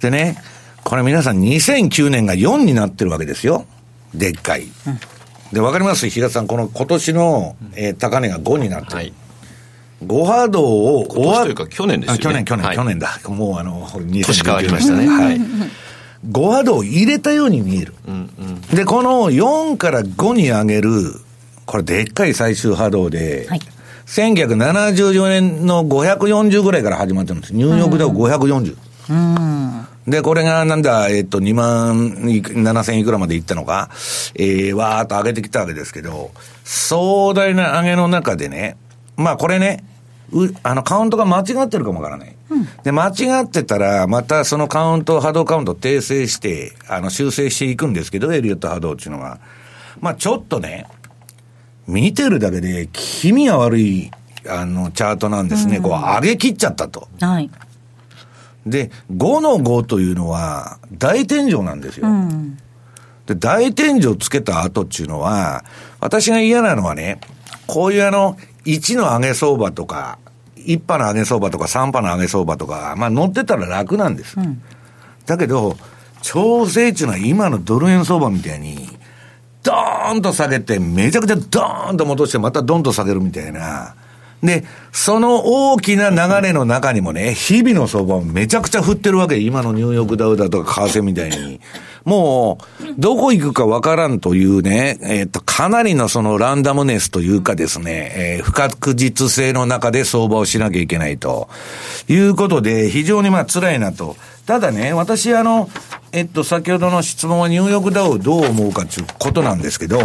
[0.00, 0.42] でね、
[0.82, 3.66] これ皆さん2009年が4になってるわけですよ。
[4.14, 4.66] でっかい。
[5.52, 6.08] で、わかります？
[6.08, 8.96] 平田さん、この今年の、えー高値が5になってる。
[8.96, 9.12] はい。
[10.04, 13.18] 5波動を終わ今年というか去年ですよねあ去年、去年、はい去年だ。
[13.28, 15.40] もうあの、年年変わりましたねはい。
[16.30, 17.94] 5波動を入れたように見える。
[18.72, 20.90] で、この4から5に上げる、
[21.66, 23.60] これでっかい最終波動で、はい
[24.08, 27.54] 1974年の540ぐらいから始まってるんです。
[27.54, 28.74] ニューヨークダウ540。
[30.08, 33.90] で、これがなんだ、えっと、2万7千いくらまでいったのか、
[34.34, 36.30] えー、わーっと上げてきたわけですけど、
[36.64, 38.76] 壮大な上げの中でね、
[39.16, 39.84] まあこれね、
[40.32, 42.34] うあの、カウントが間違ってるかもわからない。
[42.82, 49.38] で、間違ってたら、またそのカウント、波動カウント訂正して、あの、修正していくんですけど、エリオット波動っていうのは。
[50.00, 50.86] まあちょっとね、
[51.86, 54.10] 見てるだけで気味が悪い、
[54.48, 55.80] あの、チャートなんですね。
[55.80, 57.08] こう、上げ切っちゃったと。
[57.20, 57.50] はい。
[58.70, 62.06] で、5の5というのは、大天井なんですよ。
[63.26, 65.64] で、大天井つけた後っていうのは、
[66.00, 67.20] 私が嫌なのはね、
[67.66, 70.18] こういうあの、1の上げ相場とか、
[70.56, 74.36] 1波の上げ相場とか3波の上げ相場とか、まあ乗ってたら楽なんです。
[75.26, 75.76] だけど、
[76.22, 78.88] 調整っていうのは今のドル円相場みたいに、
[79.62, 83.94] ドーンと下げて、めちゃくちゃドーンと戻して、またドンと下げるみたいな。
[84.42, 89.38] で、その大きな流れの中にもね、日々の相場をめちゃくちゃ振ってるわけ。
[89.38, 91.60] 今のニューヨークダウだとか為替みたいに。
[92.04, 101.48] もう、どこ行くかわからんというね、えっ、と、かなりのそのランダムネスというかですね、えー不確実性の中で相場をしなきゃいけないと
[102.08, 104.16] いうことで、非常にまあ辛いなと。
[104.46, 105.68] ただね、私あの、
[106.12, 109.98] えっと、先ほどの質問はニューヨークダウをどう思うかということなんですけど、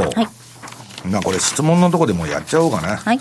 [1.09, 2.97] まあこれ質問のとこでもうやっちゃおうかな。
[2.97, 3.19] はい。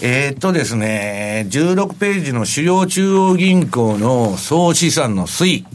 [0.00, 5.66] えーっとですね、16ページの主要中央銀行の総資産の推移。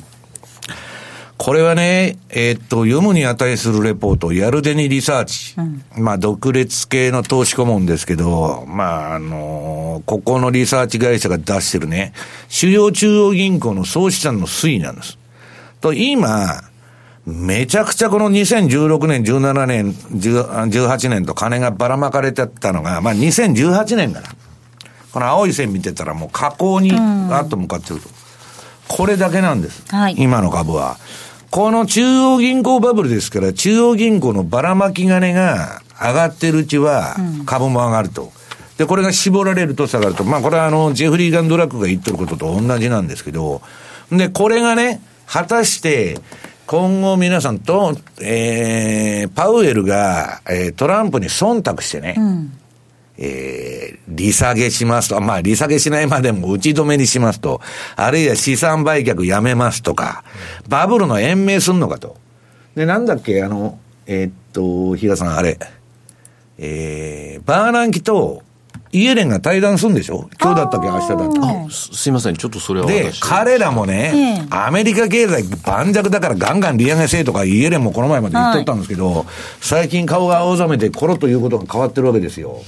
[1.36, 5.56] これはね、えーっと、読むに値するレポート、ヤルデニリサーチ。
[5.98, 12.14] まあ、独立系の投資顧問ですけど、まあ、あのここのリサーチ会社が出してるね、
[12.48, 15.18] 主要中央銀行の総資産の推移なんです。
[15.82, 16.64] と、今、
[17.26, 24.30] めちゃくちゃこの2016年、17年、10 18年と金がばらまかれてたのが、まあ2018年から。
[25.14, 28.10] この青い線見てたらもう下降にあっと向かってると。
[28.88, 29.86] これだけなんです。
[29.90, 30.98] はい今の株は。
[31.52, 38.32] この中央銀行バブルですから、中央銀行のばらまき金が上がってるうちは株も上がると。
[38.78, 40.24] で、これが絞られると下がると。
[40.24, 43.62] まあこれはあの、ジェフリー・ガンドラックが言ってることと同じなんですけど、
[44.12, 46.20] で、これがね、果たして、
[46.66, 52.16] 今後皆さんと、えー、パウエルが、えートランプに忖度してね、
[53.18, 57.62] えー、利下げしますと、まあ、利下げしないまでも打ち止めにしますと、
[57.96, 60.24] あるいは資産売却やめますとか、
[60.68, 62.18] バブルの延命すんのかと。
[62.76, 65.60] で、なんだっけ、あの、えーっと、比嘉さん、あれ、
[66.58, 68.42] えー、バーナンキと
[68.94, 70.30] イエレンが対談するんでしょ？
[70.40, 70.88] 今日だったっけ？
[70.88, 71.40] 明日だったっけ？
[71.40, 72.36] あすすいません。
[72.36, 73.20] ちょっとそれはで、私。
[73.22, 74.48] 彼らもね、ええ。
[74.52, 79.26] アメリカ経済盤石だからガンガン利上げせえとか、イエレンもこの前まで言っとったんですけど、
[79.60, 82.62] 最近顔が青ざめてコロッと言うことが変わってるわけですよ。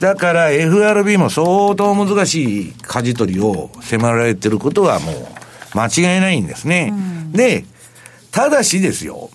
[0.00, 5.14] だから FRB も相当難しい舵取りを迫られてることはもう
[5.78, 6.92] 間違いないんですね。
[7.32, 7.64] で、
[8.30, 9.30] ただしですよ、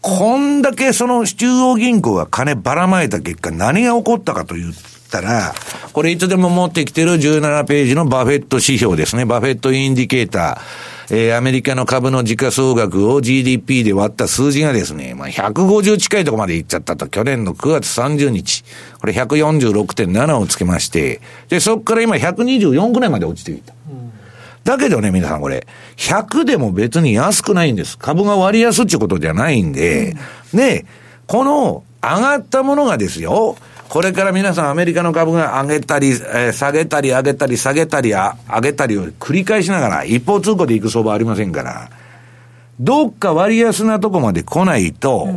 [0.00, 4.72] こんだけその中央銀行が金ばらまいた結果何が起こったかと言
[5.06, 5.54] ったら、
[5.92, 9.24] これいつでも持ってきてる17ページのバフェット指標ですね。
[9.24, 10.96] バフェット indicator。
[11.08, 18.64] えーアメリカの株の時価総額を GDP で割った数字がですね、まあ、150近いとこまでいっちゃったと、去年の9月30日。
[18.98, 23.72] これ146.7をつけまして、で、そこから今124ぐらいまで落ちていた。
[24.64, 25.64] だけどね、皆さんこれ、
[25.96, 27.96] 100でも別に安くないんです。
[27.96, 30.16] 株が割安っていうことじゃないんで、
[30.52, 30.86] で、
[31.28, 33.56] この上がったものがですよ、
[33.88, 41.90] これから皆さんアメリカの株が上げたり、えー下げたり上げたり下げたりあ上げたりを繰り返しながら一方通行で行く相場ありませんから、
[42.80, 45.28] どっか割安なとこまで来ないと、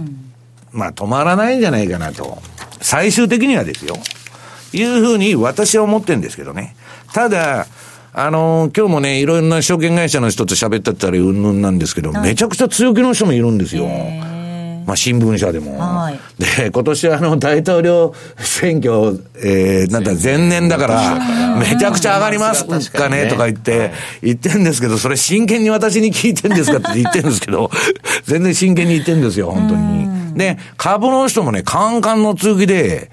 [0.72, 2.42] まあ止まらないんじゃないかなと。
[2.82, 3.98] 最終的にはですよ。
[4.74, 6.76] いうふうに私は思ってるんですけどね。
[7.14, 7.68] ただ、
[8.14, 13.88] あのー今日もね、いろいろな証券会社の人と喋ってたり、うんぬんなんですけど、めちゃくちゃ強気の人もいるんですよ。
[14.90, 15.78] まあ、新聞社でも。
[15.78, 16.20] はい。
[16.40, 20.68] で、今年はあの、大統領選挙、えー、なんだ、前年。
[20.68, 23.92] だから、めちゃくちゃ上がりますかね、とか言って、
[24.24, 27.70] 言ってんですけど、それ真剣に私に聞いてんですかって 言ってんですけど、
[28.24, 30.10] 全然真剣に言ってんですよ、本当に。
[30.36, 33.12] で、株の人もね、カンカンの通気で、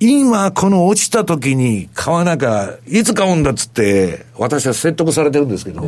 [0.00, 5.82] 今、この落ちた時に買わなきゃ、いつ買うんだっつって、私は説得されてるんですけど、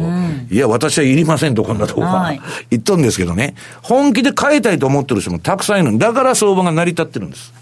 [0.51, 2.41] いや、私はいりませんと、こんなとこははい。
[2.71, 7.53] 言っとるんですけどね、本気で買いたいと思ってる人もたくさんいるだから相場が成り立ってるんです。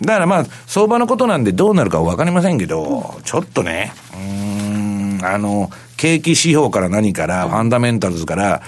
[0.00, 8.62] だからまあ、相場のことなんでどうなるかわかりませんけど、ちょっとね、うーん、あの、景気指標から何から、ファンダメンタルズから、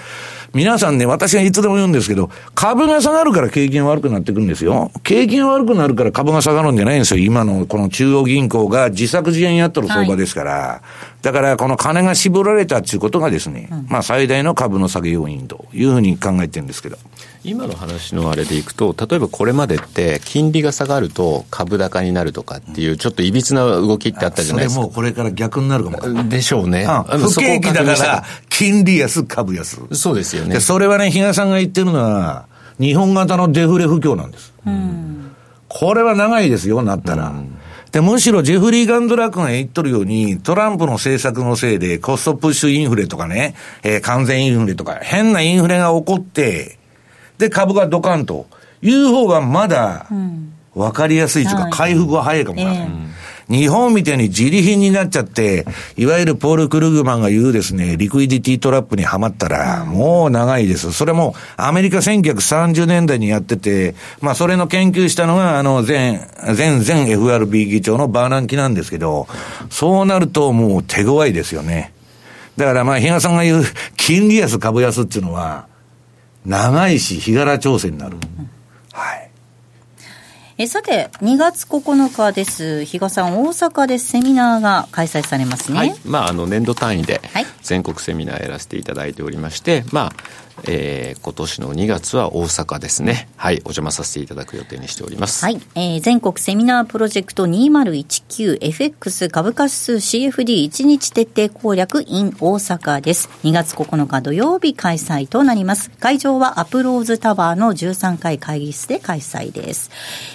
[0.53, 4.91] 皆さんね、私がいつでも言うんですけど、株が下がるから景気が悪くなっていくんですよ。
[5.03, 7.23] 景気が悪くなるから株が下がるんじゃないんですよ。
[7.23, 10.81] 今のこの中央銀行が自作自演やっとる相場ですから。
[11.23, 16.97] だからこの金が絞られたっていうことがですね、まあ最大の株の下げ要因というふうに考えてるんですけど。
[17.45, 26.29] 今の話のあれでいくと例えばこれまでって金利が下がると株高になるとかっていうちょっといびつな動きってあったじゃないですかそれもうこれから逆になるかも。
[26.29, 29.81] でしょうね不景気だから、金利安、株安。
[29.91, 32.45] そうですよねで、それはね、比嘉さんが言ってるのは、
[32.79, 34.53] 日本型のデフレ不況なんです。
[35.67, 37.33] これは長いですよ、なったら。
[37.93, 46.79] で、むしろジェフリー・ガンドラックが言っとるように、トランプの政策のせいでコストプッシュインフレとかね、えー完全インフレとか、変なインフレが起こって、
[47.37, 48.47] で、株がドカンと。
[48.81, 50.07] いう方がまだ、
[50.75, 51.71] わかりやすいというか、はい。
[51.71, 52.89] 回復は早いかもわからない。
[53.49, 55.65] 日本みたいに自利品になっちゃって、
[55.97, 60.91] いわゆるポール・クルグマンが言うですね、リクイディティトラップにはまったら、もう長いです。
[60.91, 66.27] それもアメリカ1930年代にやってて、まあそれの研究したのが、あの、前、
[66.57, 69.27] 前、前 FRB 議長のバーナンキなんですけど、
[69.69, 71.93] そうなるともう手強いですよね。
[72.57, 73.63] だからまあ、比嘉さんが言う、
[73.97, 75.67] 金利安、株安っていうのは、
[76.45, 78.17] 長いし、日柄調整になる。
[78.17, 78.27] はい。
[80.63, 82.85] えさて、2月9日です。
[82.85, 85.77] 比嘉さん、大阪でセミナーが開催されますね。
[85.77, 90.13] はいまあ、あの年度単位ではい全国セミナーやらせていただいておりまして、ま
[90.52, 103.29] あえー今年の2月は大阪ですねはいお邪魔させていただく予定にしておりますはい、えー全国セミナープロジェクト 2019FX 株価指数 CFD1 日徹底攻略 in 大阪です。
[103.43, 105.89] 2月9日土曜日開催となります。
[105.91, 109.89] 会場はアプローズタワーの13階会議室で開催です。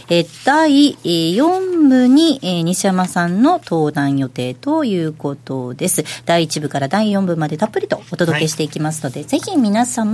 [0.09, 6.05] えー第4部に、えー西山さんの登壇予定ということです。
[6.25, 10.08] 第1部から第4部までたっぷりとお届けしていきますので、ぜひ皆様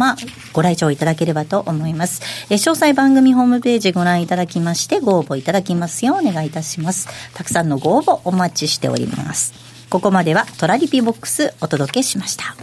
[0.53, 2.23] ご来場いただければと思います。
[2.51, 7.09] え詳細番組ホームページご覧いただきましてご応募いただきますようお願いいたします。
[7.35, 9.55] たくさんのご応募お待ちしております。
[9.91, 12.57] ここまではトラリピボックスお届けしました。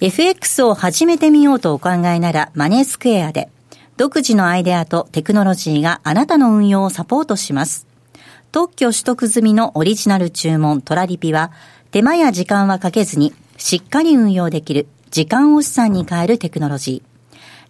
[0.00, 3.48] FX を始めてみようとお考えならマネースクエアで
[3.96, 7.91] 独自のアイデアとテクノロジーがあなたの運用をサポートします。
[8.52, 11.52] 特許取得済みのオリジナル注文トラリピは
[11.90, 17.12] 手間や時間はかけずにしっかり運用できる時間を資産に変えるテクノロジー。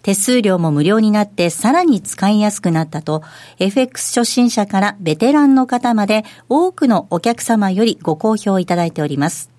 [0.02, 3.22] 手数料も無料になってさらに使いやすくなったと
[3.60, 9.50] FX 初心者からベテランの方まで多くのお客様よりご好評いただいております。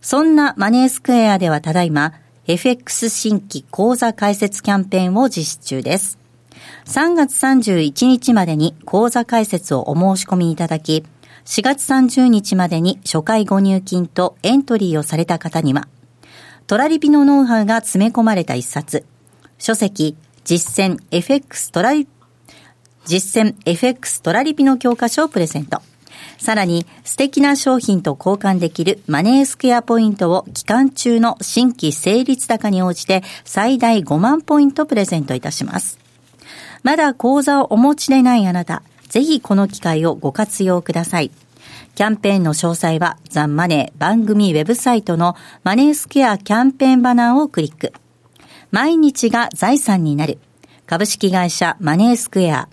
[0.00, 2.14] そんなマネースクエアではただいま
[2.46, 6.17] FX 新規講座開設キャンペーンを実施中です。
[6.88, 11.04] 3月31日までに講座開設をお申し込みいただき、
[11.44, 15.86] 4月30日までに初回ご入金とエントリーをされた方には、
[16.66, 19.04] トラリピのノウハウが詰め込まれた一冊、
[19.58, 22.08] 書籍、実践 FX トラリ、
[23.04, 25.82] 実践 FX トラリピの教科書をプレゼント。
[26.38, 36.07] さらに素敵な商品と交換できるマネースクエアポイントを期間中の新規成立高に応じて最大5万ポイントプレゼントいたします。
[36.82, 41.30] まだ講座をお持ちでないあなた、ぜひこの機会をご活用ください。
[41.94, 47.92] キャンペーンの詳細はザン・マネー番組ウェブサイトのマネースクエアキャンペーンバナーをクリック。
[48.70, 50.38] 毎日が財産になる。
[50.86, 52.68] 株式会社マネースクエア。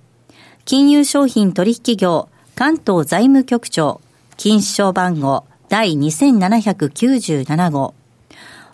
[0.63, 4.01] 金融商品取引業関東財務局長。
[4.37, 7.95] 金賞番号第2797号。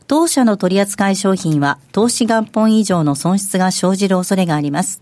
[0.07, 5.01] 当社の取扱い商品は投資元本以上の損失が生じる恐れがあります。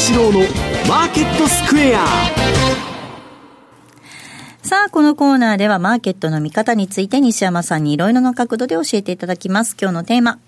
[0.00, 0.40] 志郎の
[0.88, 2.06] マーケットスクエア
[4.62, 9.76] さあ、このコーナーではマーケットの見方について西山さんにいろいろな角度で教えていただきます。
[9.78, 10.38] 今日のテーマ。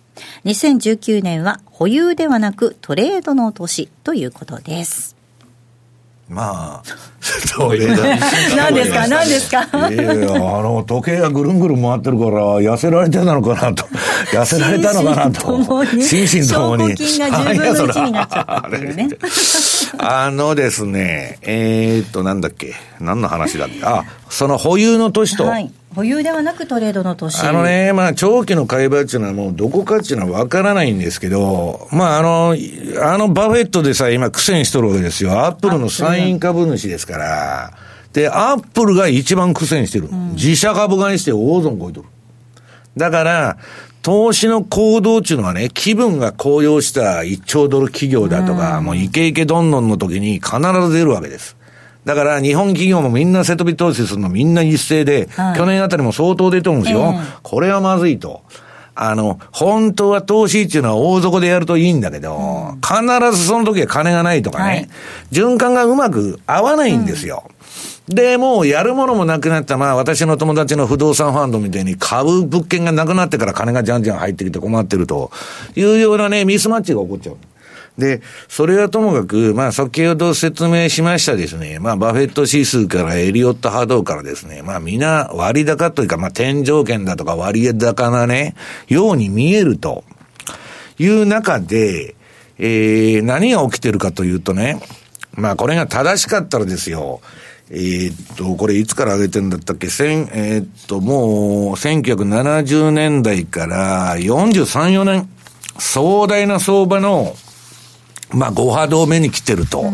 [0.46, 5.21] 2019年は保有ではなくトレードの年ということです。
[6.28, 6.82] まあ、
[7.20, 7.96] それだ。
[8.56, 9.06] 何ですか？
[9.06, 9.64] 何ですか？
[9.90, 13.84] いやいや、あの、時計がぐるんぐるん回ってるから、痩せられてたのかなと。
[14.32, 15.62] 痩せられたのかなと。
[16.00, 17.56] 心身ともに心身ともに。
[17.56, 19.08] 証拠金が10分の1になっちゃったっていうね
[19.98, 22.74] あのですね、えーっと、なんだっけ？
[22.98, 23.84] 何の話だっけ？
[23.84, 27.46] あ、その保有の年と、はい保有ではなくトレードの年。
[27.46, 32.56] あのね、まあ、長期の買い場っていうのはもうどこかっていうのは分からないんですけど、まあ、あの、
[33.02, 35.32] あのバフェットでさえ今苦戦しとるわけですよ。
[35.40, 37.72] アップルの三位株主ですから。
[38.12, 40.08] で、アップルが一番苦戦してる。
[40.32, 42.08] 自社株買いして大損こいとる。
[42.96, 43.58] だから、
[44.02, 50.56] 投資の行動っていうのはね、気分が高揚した1兆ドル企業だとか、もうイケイケどんどんの時に必
[50.88, 51.56] ず出るわけです。
[52.04, 57.14] だから日本企業もみんな瀬戸び投資するのみんな一斉で、はい去年あたりも相当出てるんですよ。
[57.14, 58.42] ええこれはまずいと。
[58.94, 63.02] あの、本当は投資っていうのは大底でやるといいんだけど、必
[63.36, 64.88] ずその時は金がないとかね、はい
[65.30, 67.44] 循環がうまく合わないんですよ。
[68.08, 75.30] で、もうやるものもなくなった、まあ私の友達の不動産ファンドみたいに株物件がなくなってから金がじゃんじゃん入ってきて困ってると
[75.76, 77.36] いうようなね、ミスマッチが起こっちゃう。
[77.98, 88.54] で、それはともかく、まあ先ほど説明しましたですね、まあバフェット指数からエリオット波動からですね、まあ皆割高というか、まあ天井圏だとか割高なね、
[88.88, 90.04] ように見えると
[90.98, 92.14] いう中で、
[92.58, 94.80] えー、何が起きてるかというとね、
[95.34, 97.20] まあこれが正しかったらですよ、
[97.74, 105.28] えーっと、これいつから上げてんだったっけ千、えーっと、もう、1970年代から43、4年、
[105.78, 107.34] 壮大な相場の、
[108.32, 109.92] まあ、5波動目に来てると。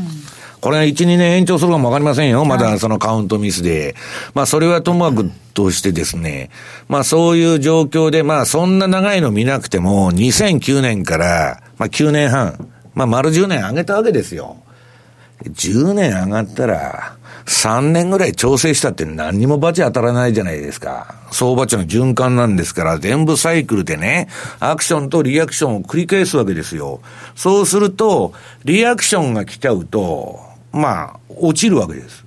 [0.61, 2.45] これが1、2年延長するかもわかりませんよ。
[2.45, 3.95] まだそのカウントミスで。
[4.34, 6.51] まあ、それはともかくとしてですね。
[6.89, 14.57] まあ、そういう状況で、まあ、そんな長いの見なくても、2009年から、まあ、9年半、まあ、丸10年上げたわけですよ。
[15.45, 17.17] 10年上がったら、
[17.49, 21.14] 3年ぐらい調整したって何にもバチ当たらないじゃないですか。
[21.32, 24.28] 相場値の循環なんですから、全部サイクルでね、
[24.61, 27.01] アクションとリアクションを繰り返すわけですよ。
[27.34, 28.34] そうすると、
[28.64, 30.40] リアクションが来ちゃうと、
[30.72, 32.24] まあ、落ちるわけです。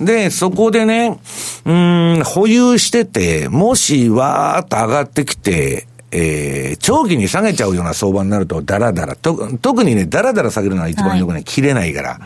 [0.00, 1.20] で、そこでね、
[1.64, 12.20] うーん、保有してて、もしわーっと上がってきて、えー、長期に下げちゃうような相場になると、ダラダラ、と特にね、ダラダラ下げるのが一番よくない、切れないから。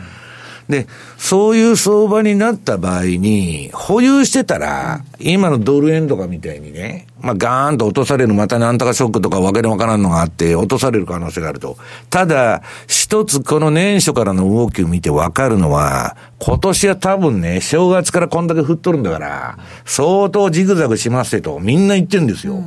[0.69, 0.87] で、
[1.17, 11.77] そういう相場になった場合に、保有してたら、今のドル円とかみたいにね、まあ、ガーンと落とされる、またなんとかショックとかわけのわからんのがあって、落とされる可能性があると。
[12.09, 22.63] ただ、一つこの年初からの動きを見てわかるのは、今年は多分ね、正月からこんだけ降っとるんだから、相当ジグザグしますと、みんな言ってるんですよ。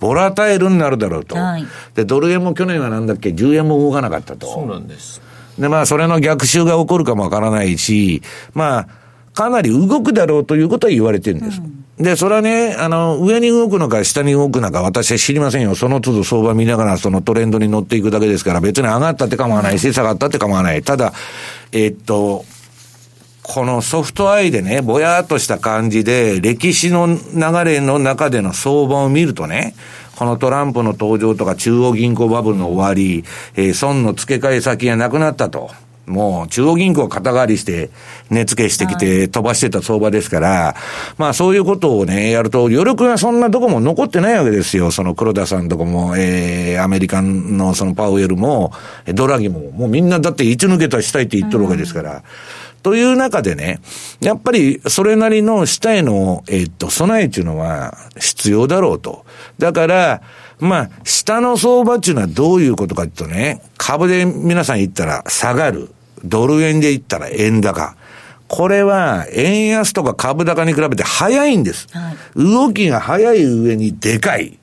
[0.00, 1.36] ボラタイルになるだろうと。
[1.36, 4.52] はいで、ドル円も去年はなんだっけ、10円も動かなかったと。
[4.52, 5.22] そうなんです。
[5.58, 8.22] で、まあ、それの逆襲が起こるかもわからないし、
[8.54, 8.88] まあ、
[9.34, 11.60] かなり動くだろうということは言われてるんです。
[11.98, 15.74] で、それはね、あの、上に動くのか下に動くのか私は知りませんよ。
[15.76, 20.82] その都度相場見ながらそのトレンドに乗っていくだけですから、別に上がったって構わないし、下がったって構わない。
[20.82, 21.12] ただ、
[21.70, 22.44] えっと、
[23.44, 29.74] このソフトアイでね、ぼやーっとした感じで、歴史の流れの中での相場を見るとね、
[30.16, 33.24] このトランプの登場とか中央銀行バブルの終わり、
[33.56, 35.70] えー損の付け替え先がなくなったと。
[36.06, 37.90] もう中央銀行が肩代わりして、
[38.30, 40.76] 値付けしてきて飛ばしてた相場ですから、
[41.16, 44.90] まあそういうことをね、やると、余力がそんなとこも残ってないわけですよ。
[44.90, 48.72] その黒田さんとかも、えー、アメリカンのそのパウエルも、
[49.14, 52.22] ドラギも、もうみんなだって一抜けたしたいって言っとるわけですから。
[52.84, 53.80] という中でね、
[54.20, 59.24] やっぱりそれなりの下への、えっと、備えっていうのは必要だろうと。
[59.58, 60.22] だから、
[60.60, 65.88] まあ、下の相場っていうのはどういうことかっていうとね、株で皆さん言ったら下がる。
[66.24, 67.96] ドル円で言ったら円高。
[68.48, 71.88] これは、円安とか株高に比べて早いんです。
[71.90, 74.58] はい動きが早い上にでかい。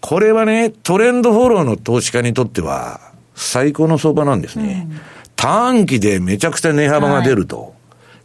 [0.00, 3.00] これはね、トレンドフォローの投資家にとっては、
[3.34, 4.86] 最高の相場なんですね。
[5.40, 7.74] 短期でめちゃくちゃ値幅が出ると。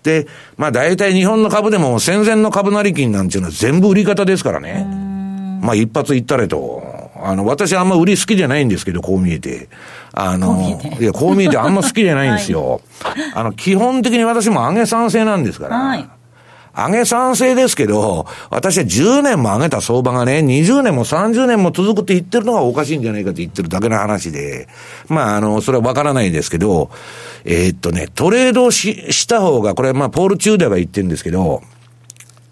[0.04, 4.86] で、まあ大体日本の株でも戦前の株成金なんていうのは全部売り方ですからね。
[5.62, 6.84] まあ一発いったれと。
[7.18, 9.70] あの、私あんま売り好きじゃないんですけど、こう見えて。
[10.14, 12.82] あの、いや、こう見えてあんま好きじゃないんですよ。
[13.34, 15.78] あの、基本的に私も上げ賛成なんですから。
[15.78, 16.10] はい
[16.76, 24.68] 上げ賛成ですけど、私は10年も上げた相場がね、20年も30年も続くって言ってるのがおかしいんじゃないかって言ってるだけの話で、
[25.08, 26.90] まあ、あの、それはわからないですけど、
[27.46, 31.62] えーっとね、トレードをしした方が、これはまあ、ポール・チューダーが言ってるんですけど、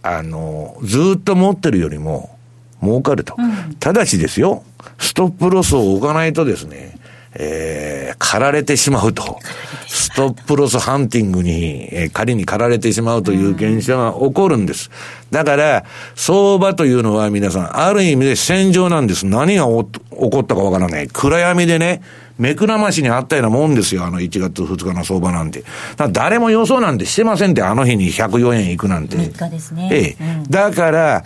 [0.02, 2.38] あの、ずっと持ってるよりも、
[2.82, 3.36] 儲かると。
[3.80, 4.64] ただしですよ、
[5.00, 6.93] ストップロスを置かないとですね、
[7.36, 9.40] えー、駆られてしまうと。
[9.88, 14.90] ストップロスハンティングに、えー、仮に駆られてしまうという現象が起こるんです。
[15.32, 19.26] だから、相場というのは皆さん、ある意味で戦場なんです。
[19.26, 21.08] 何が起こったかわからない。
[21.08, 22.02] 暗闇でね、
[22.40, 25.64] 目くらましにあったようなもんですよ、あの1月2日の相場なんて。
[26.12, 29.18] 誰も予想なんてしてませんって、あの日に104円いくなんて。
[29.18, 29.90] 3日ですね。
[29.92, 30.36] ええ。
[30.40, 31.24] うん、だから、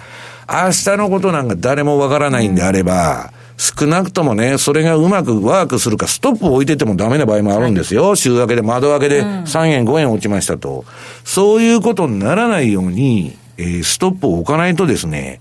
[0.49, 8.10] 明日のことなんか誰もわからないんであれば、うん少なくともね、それがうまくワークするか、ストップを置いててもダメな場合もあるんですよ。
[8.10, 10.86] はい、週明けで窓開けで3円、5円落ちましたと。
[11.24, 15.39] そういうことにならないように、えー、ストップを置かないとですね、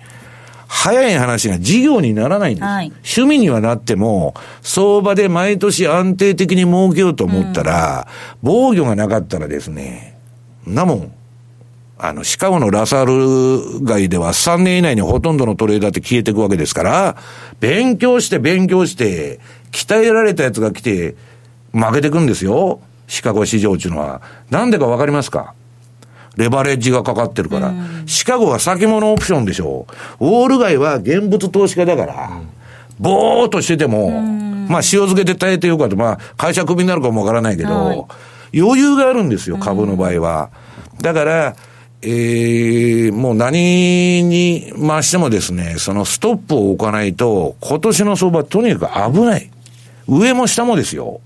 [0.67, 2.65] 早い話が事業にならないんです。
[2.65, 10.19] はい、趣味にはなっても、相場で毎年安定的に儲けようと思ったら、うん、防御がなかったらですね、
[10.67, 11.13] なもん、
[11.99, 17.17] あの、シカゴのラサール街では3年以内にほとんどのトレーダーって消えていくわけですから、
[17.59, 19.41] 勉強して勉強して、
[19.73, 21.17] 鍛えられたやつが来て、
[21.73, 22.81] 負けていくんですよ。
[23.07, 24.21] シカゴ市場っていうのは。
[24.51, 25.55] なんでかわかりますか？
[26.37, 27.73] レバレッジがかかってるから。
[28.05, 29.87] シカゴは先物オプションでしょ
[30.21, 30.27] う。
[30.27, 32.43] ウォール街は現物投資家だから、
[32.99, 34.11] ぼーっとしてても、
[34.69, 35.97] まあ塩漬けで耐えてよかった。
[35.97, 38.05] まあ会社クビになるかもわからないけど、はい、
[38.59, 40.51] 余裕があるんですよ、株の場合は。
[41.01, 41.57] だから、
[42.03, 49.51] えー、もう何にましてもですね、そのストップを置かないと、今年の相場とにかく危ない。
[50.09, 51.21] 上も下もですよ。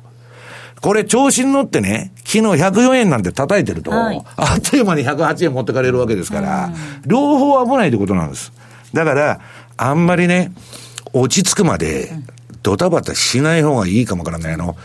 [0.81, 6.71] これ調子に乗ってね、昨日104円なんて叩いてると、はい、あっという間に108円持ってかれるわけですから、
[7.05, 8.53] 両方危ないってことなんです。
[8.95, 9.41] だから、
[9.77, 10.53] あんまりね、
[11.12, 12.11] 落ち着くまで、
[12.62, 14.55] ドタバタしない方がいいかもわからない。
[14.55, 14.77] あの、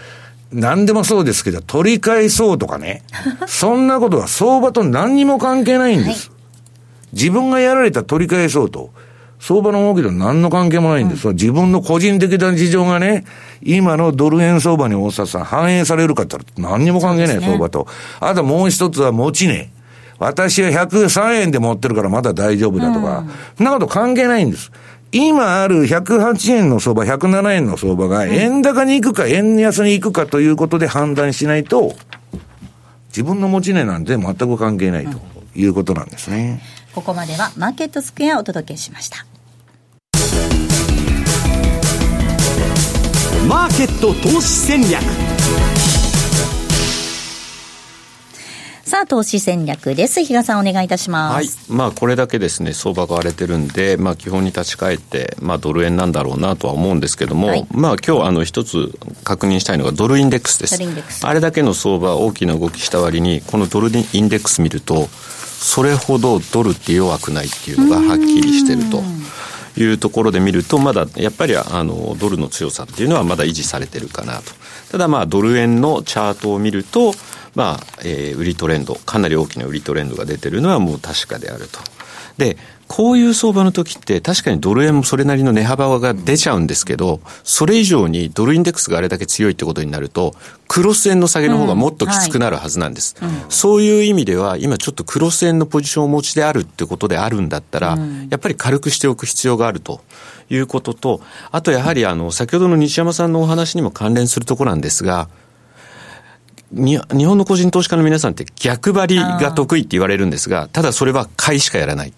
[0.51, 3.03] 何でもそうですけど、取り返そうとかね、
[3.47, 6.29] そんなことは相場と何にも関係ないんです。
[6.29, 8.91] はい、自分がやられた取り返そうと。
[9.39, 11.27] 相場の動きと何の関係もないんです。
[11.27, 13.25] うん、自分の個人的な事情がね、
[13.61, 17.87] 今のドル円相場に大札さん反映されるかって言ったら何にも関係ない、ね、相場と。
[18.19, 19.69] あともう一つは持ち値。
[20.17, 24.71] 私は103円で持ってるからまだ大丈夫だとか、うん、そんなこと関係ないんです。
[25.17, 31.95] 今ある108円の相場、107円の相場が円高に行くか円安に行くかということで判断しないと、
[33.07, 35.17] 自分の持ち値なんて全く関係ないと
[35.55, 36.61] いうことなんですね。
[36.93, 39.25] ここまではマーケットスクエアをお届けしました。
[43.47, 45.01] マーケット投資戦略
[48.85, 50.23] さあ、投資戦略です。
[50.23, 51.33] 比嘉さん、お願いいたします。
[51.33, 51.47] はい。
[51.75, 61.25] まあ、これだけですね、相場が荒れてるんで、まあ、基本に立ち返って、まあ、ドル円なんだろうなとは思うんですけども、はい、まあ、今日、あの、一つ確認したいのがドルインデックスです。
[61.25, 69.01] あれだけの相場、大きな動きした割に、このドルインデックス見ると、それほどドルって弱くないっていうのがはっきりしてると。
[69.77, 74.53] いうところで見ると、まだやっぱりあのドルの強さっていうのはまだ維持されてるかなと。
[74.91, 77.13] ただまあドル円のチャートを見ると、
[77.55, 81.79] まあ、えー、売りトレンド、かなり大きな売りトレンドが出てるのはもう確かであると。
[82.37, 82.57] で、
[82.87, 90.35] こういう相場の時って確かにドル円もそれなりの値幅が出ちゃうんですけど、それ以上にドルインデックスがあれだけ強いってことになると、
[90.67, 93.15] クロス円の下げの方がもっときつくなるはずなんです。
[93.19, 100.01] うんはいうん、そういう意味では、今ちょっとクロス円のポジションをお持ちであるってことであるんだったら、うん、やっぱり軽くしておく必要があると
[100.49, 101.21] いうことと、
[101.51, 105.27] あとやはりあの、先ほどの西山さんのお話にも関連するところなんですが、
[106.71, 112.13] 日本の個人投資家の皆さんって逆張りが得意って言われるんですが、ただそれは買いしかやらない。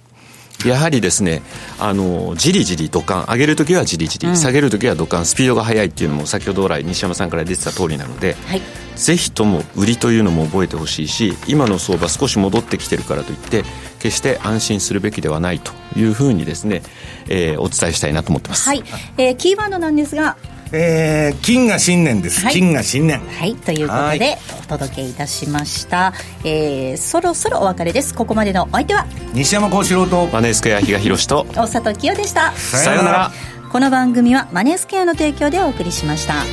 [0.66, 1.42] やはりですね、
[1.80, 8.62] あの、じりじりドカン、上げるときはじりじり、下げるときはドカン、スピードが速いっていうのも先ほど来西山さんから出てた通りなので、はい、
[8.96, 13.64] ぜひとも売りというのも覚えてほしいし、今の相場少し戻ってきてるからといって、
[14.00, 16.82] 決して安心するべきではないというふうにですね、
[17.30, 18.68] えー、お伝えしたいなと思ってます。
[18.68, 18.84] はい。
[19.18, 20.38] えー、キーワードなんですが、
[20.72, 23.20] えー、金が新年です、はい、金が新年。
[23.20, 23.56] はい。
[23.56, 26.14] ということでお届けいたしました、
[26.44, 28.14] えー、そろそろお別れです。
[28.14, 32.52] ここまでのお相手は西山幸四郎とマネースクエア比嘉宏と大里清でした。
[32.54, 33.32] さようなら。
[33.72, 36.46] この番組はマネースクエアの提供でお送りしました